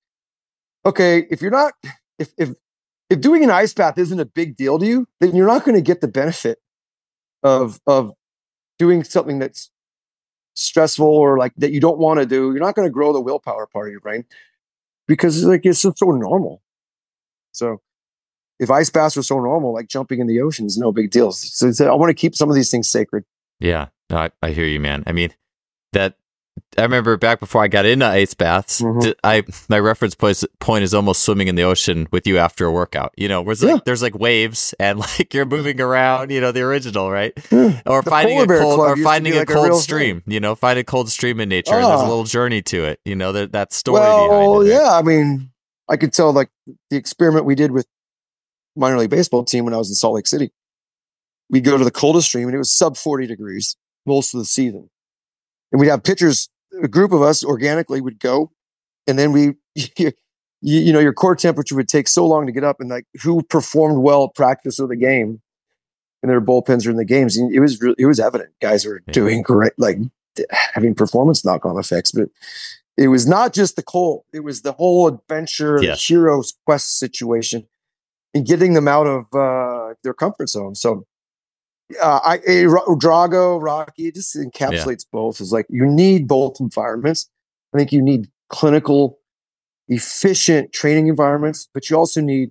[0.84, 1.74] okay if you're not
[2.18, 2.50] if if
[3.10, 5.76] if doing an ice bath isn't a big deal to you then you're not going
[5.76, 6.58] to get the benefit
[7.42, 8.12] of of
[8.78, 9.70] doing something that's
[10.56, 13.20] stressful or like that you don't want to do you're not going to grow the
[13.20, 14.24] willpower part of your brain
[15.06, 16.62] because like it's just so normal.
[17.52, 17.80] So
[18.58, 21.32] if ice baths are so normal like jumping in the ocean is no big deal.
[21.32, 23.24] So, so i want to keep some of these things sacred.
[23.60, 25.04] Yeah, no, I, I hear you, man.
[25.06, 25.32] I mean,
[25.92, 26.16] that
[26.78, 28.82] I remember back before I got into ice baths.
[28.82, 29.02] Mhm.
[29.02, 32.36] d- I my reference point is, point is almost swimming in the ocean with you
[32.38, 33.12] after a workout.
[33.16, 36.30] You know, where it's like, there's like waves and like you're moving around.
[36.30, 37.32] You know, the original, right?
[37.50, 37.80] Yeah.
[37.86, 40.22] Or The finding a cold Club or finding a like a cold real stream.
[40.26, 41.74] You know, find a cold stream in nature.
[41.74, 42.08] and there's a Ah.
[42.08, 43.00] little journey to it.
[43.04, 44.74] You know, that that story well behind it.
[44.74, 44.82] right?
[44.82, 45.50] yeah i mean
[45.88, 46.50] i could tell like
[46.90, 47.86] the experiment we did with
[48.74, 50.50] minor league baseball team when i was in salt lake city
[51.48, 54.44] we'd go to the coldest stream and it was sub 40 degrees most of the
[54.44, 54.90] season.
[55.72, 56.48] And we'd have pitchers,
[56.82, 58.50] a group of us organically would go.
[59.06, 60.12] And then we, you,
[60.60, 63.42] you know, your core temperature would take so long to get up and like who
[63.42, 65.40] performed well at practice or the game
[66.22, 67.36] and their bullpens are in the games.
[67.36, 69.12] And it was, it was evident guys were yeah.
[69.12, 69.98] doing great, like
[70.50, 72.28] having performance knock on effects, but
[72.96, 74.24] it was not just the cold.
[74.32, 75.98] It was the whole adventure, yes.
[75.98, 77.66] the hero's quest situation
[78.34, 80.74] and getting them out of uh, their comfort zone.
[80.74, 81.06] So
[82.02, 85.12] uh, I, a, Drago, Rocky, just encapsulates yeah.
[85.12, 85.40] both.
[85.40, 87.28] Is like you need both environments.
[87.74, 89.18] I think you need clinical,
[89.88, 92.50] efficient training environments, but you also need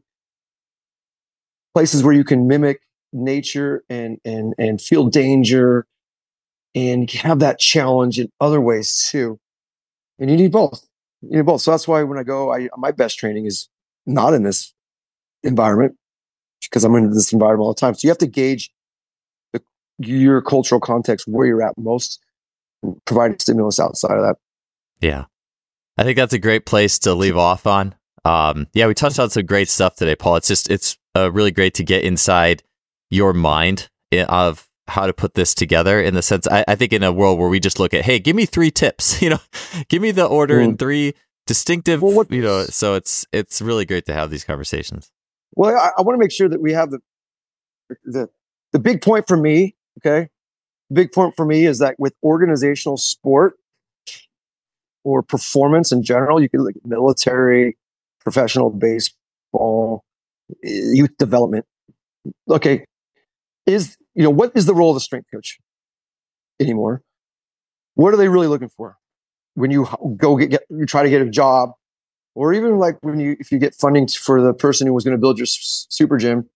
[1.74, 2.82] places where you can mimic
[3.12, 5.86] nature and and and feel danger
[6.74, 9.40] and have that challenge in other ways too.
[10.20, 10.88] And you need both.
[11.22, 11.62] You need both.
[11.62, 13.70] So that's why when I go, I my best training is
[14.06, 14.74] not in this
[15.44, 15.95] environment
[16.62, 17.95] because I'm in this environment all the time.
[17.95, 18.72] So you have to gauge
[19.97, 22.19] your cultural context where you're at most,
[23.05, 24.38] provide stimulus outside of that.
[25.01, 25.26] Yeah.
[25.97, 27.95] I think that's a great place to leave off on.
[28.26, 30.38] Um, yeah, we touched on some great stuff today, Paul.
[30.38, 32.63] It's just, it's uh, really great to get inside
[33.09, 36.93] your mind eh, of how to put this together in the sense, I, I, think
[36.93, 39.39] in a world where we just look at, hey, give me three tips, you know,
[39.89, 40.63] give me the order mm.
[40.63, 41.13] in three
[41.47, 45.11] distinctive, well, what, you know, so it's, it's really great to have these conversations.
[45.55, 46.99] Well, I, I want to make sure that we have the
[48.03, 48.30] the
[48.72, 49.76] the big point for me.
[49.99, 50.30] Okay,
[50.91, 53.55] big point for me is that with organizational sport
[55.03, 57.77] or performance in general, you can like military,
[58.22, 60.03] professional baseball,
[60.63, 61.65] eh, youth development.
[62.49, 62.85] Okay,
[63.65, 65.59] is you know what is the role of the strength coach
[66.59, 67.01] anymore?
[67.95, 68.97] What are they really looking for
[69.55, 71.72] when you go get, get you try to get a job
[72.35, 75.15] or even like when you if you get funding for the person who was going
[75.15, 76.49] to build your super gym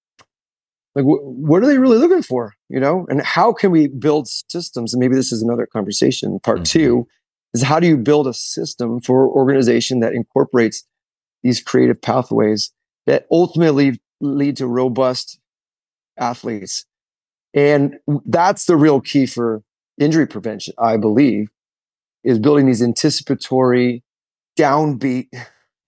[0.96, 4.28] like wh- what are they really looking for you know and how can we build
[4.28, 6.80] systems and maybe this is another conversation part mm-hmm.
[6.80, 7.08] two
[7.54, 10.84] is how do you build a system for organization that incorporates
[11.44, 12.72] these creative pathways
[13.06, 15.40] that ultimately lead to robust
[16.18, 16.86] athletes
[17.54, 19.64] and that's the real key for
[20.00, 21.50] injury prevention i believe
[22.24, 24.04] is building these anticipatory
[24.58, 25.28] downbeat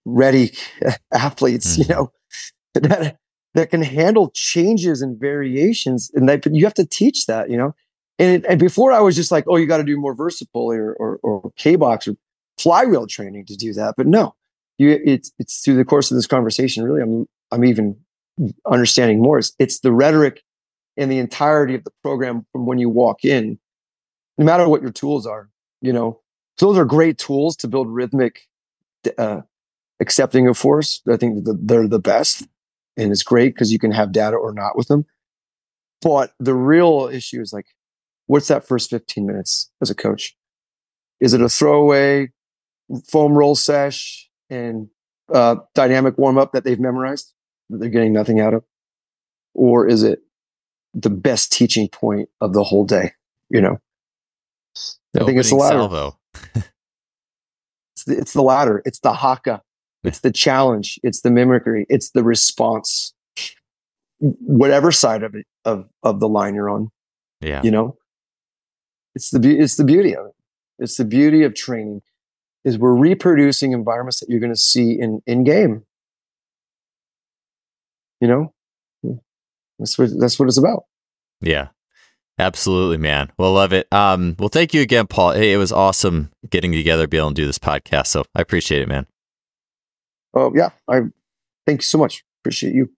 [0.05, 0.51] ready
[1.13, 1.81] athletes, mm-hmm.
[1.81, 2.11] you know,
[2.75, 3.17] that
[3.53, 7.73] that can handle changes and variations, and that you have to teach that, you know.
[8.19, 10.93] And, and before I was just like, oh, you got to do more VersaPulley or,
[10.93, 12.15] or, or kBox or
[12.59, 13.95] flywheel training to do that.
[13.97, 14.35] But no,
[14.77, 16.83] you it's it's through the course of this conversation.
[16.83, 17.97] Really, I'm I'm even
[18.69, 19.39] understanding more.
[19.39, 20.43] It's, it's the rhetoric
[20.97, 23.57] and the entirety of the program from when you walk in,
[24.37, 25.49] no matter what your tools are.
[25.81, 26.21] You know,
[26.57, 28.41] so those are great tools to build rhythmic
[29.17, 29.41] uh,
[29.99, 31.01] accepting of force.
[31.09, 32.47] I think they're the best,
[32.97, 35.05] and it's great because you can have data or not with them.
[36.01, 37.67] But the real issue is like,
[38.25, 40.35] what's that first 15 minutes as a coach?
[41.19, 42.31] Is it a throwaway
[43.07, 44.89] foam roll sesh and
[45.33, 47.33] uh, dynamic warm up that they've memorized
[47.69, 48.63] that they're getting nothing out of?
[49.53, 50.21] Or is it
[50.93, 53.13] the best teaching point of the whole day?
[53.49, 53.79] You know,
[55.13, 56.11] the I think it's the latter.
[56.55, 58.81] it's, the, it's the latter.
[58.85, 59.61] It's the haka.
[60.03, 60.99] It's the challenge.
[61.03, 61.85] It's the mimicry.
[61.89, 63.13] It's the response.
[64.19, 66.89] Whatever side of it of of the line you're on.
[67.39, 67.61] Yeah.
[67.63, 67.97] You know,
[69.15, 70.35] it's the it's the beauty of it.
[70.79, 72.01] It's the beauty of training
[72.63, 75.83] is we're reproducing environments that you're going to see in in game.
[78.19, 78.53] You know,
[79.79, 80.83] that's what that's what it's about.
[81.41, 81.69] Yeah,
[82.37, 83.31] absolutely, man.
[83.37, 83.87] Well, love it.
[83.91, 85.31] Um, well, thank you again, Paul.
[85.31, 88.07] Hey, it was awesome getting together, be able to do this podcast.
[88.07, 89.07] So I appreciate it, man
[90.33, 91.01] oh yeah, I
[91.65, 92.23] thank you so much.
[92.41, 92.89] Appreciate you.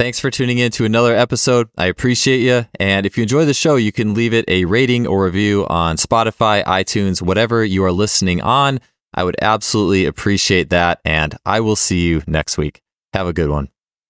[0.00, 1.68] Thanks for tuning in to another episode.
[1.76, 2.64] I appreciate you.
[2.80, 5.96] And if you enjoy the show, you can leave it a rating or review on
[5.96, 8.80] Spotify, iTunes, whatever you are listening on.
[9.12, 11.00] I would absolutely appreciate that.
[11.04, 12.80] And I will see you next week.
[13.12, 13.68] Have a good one.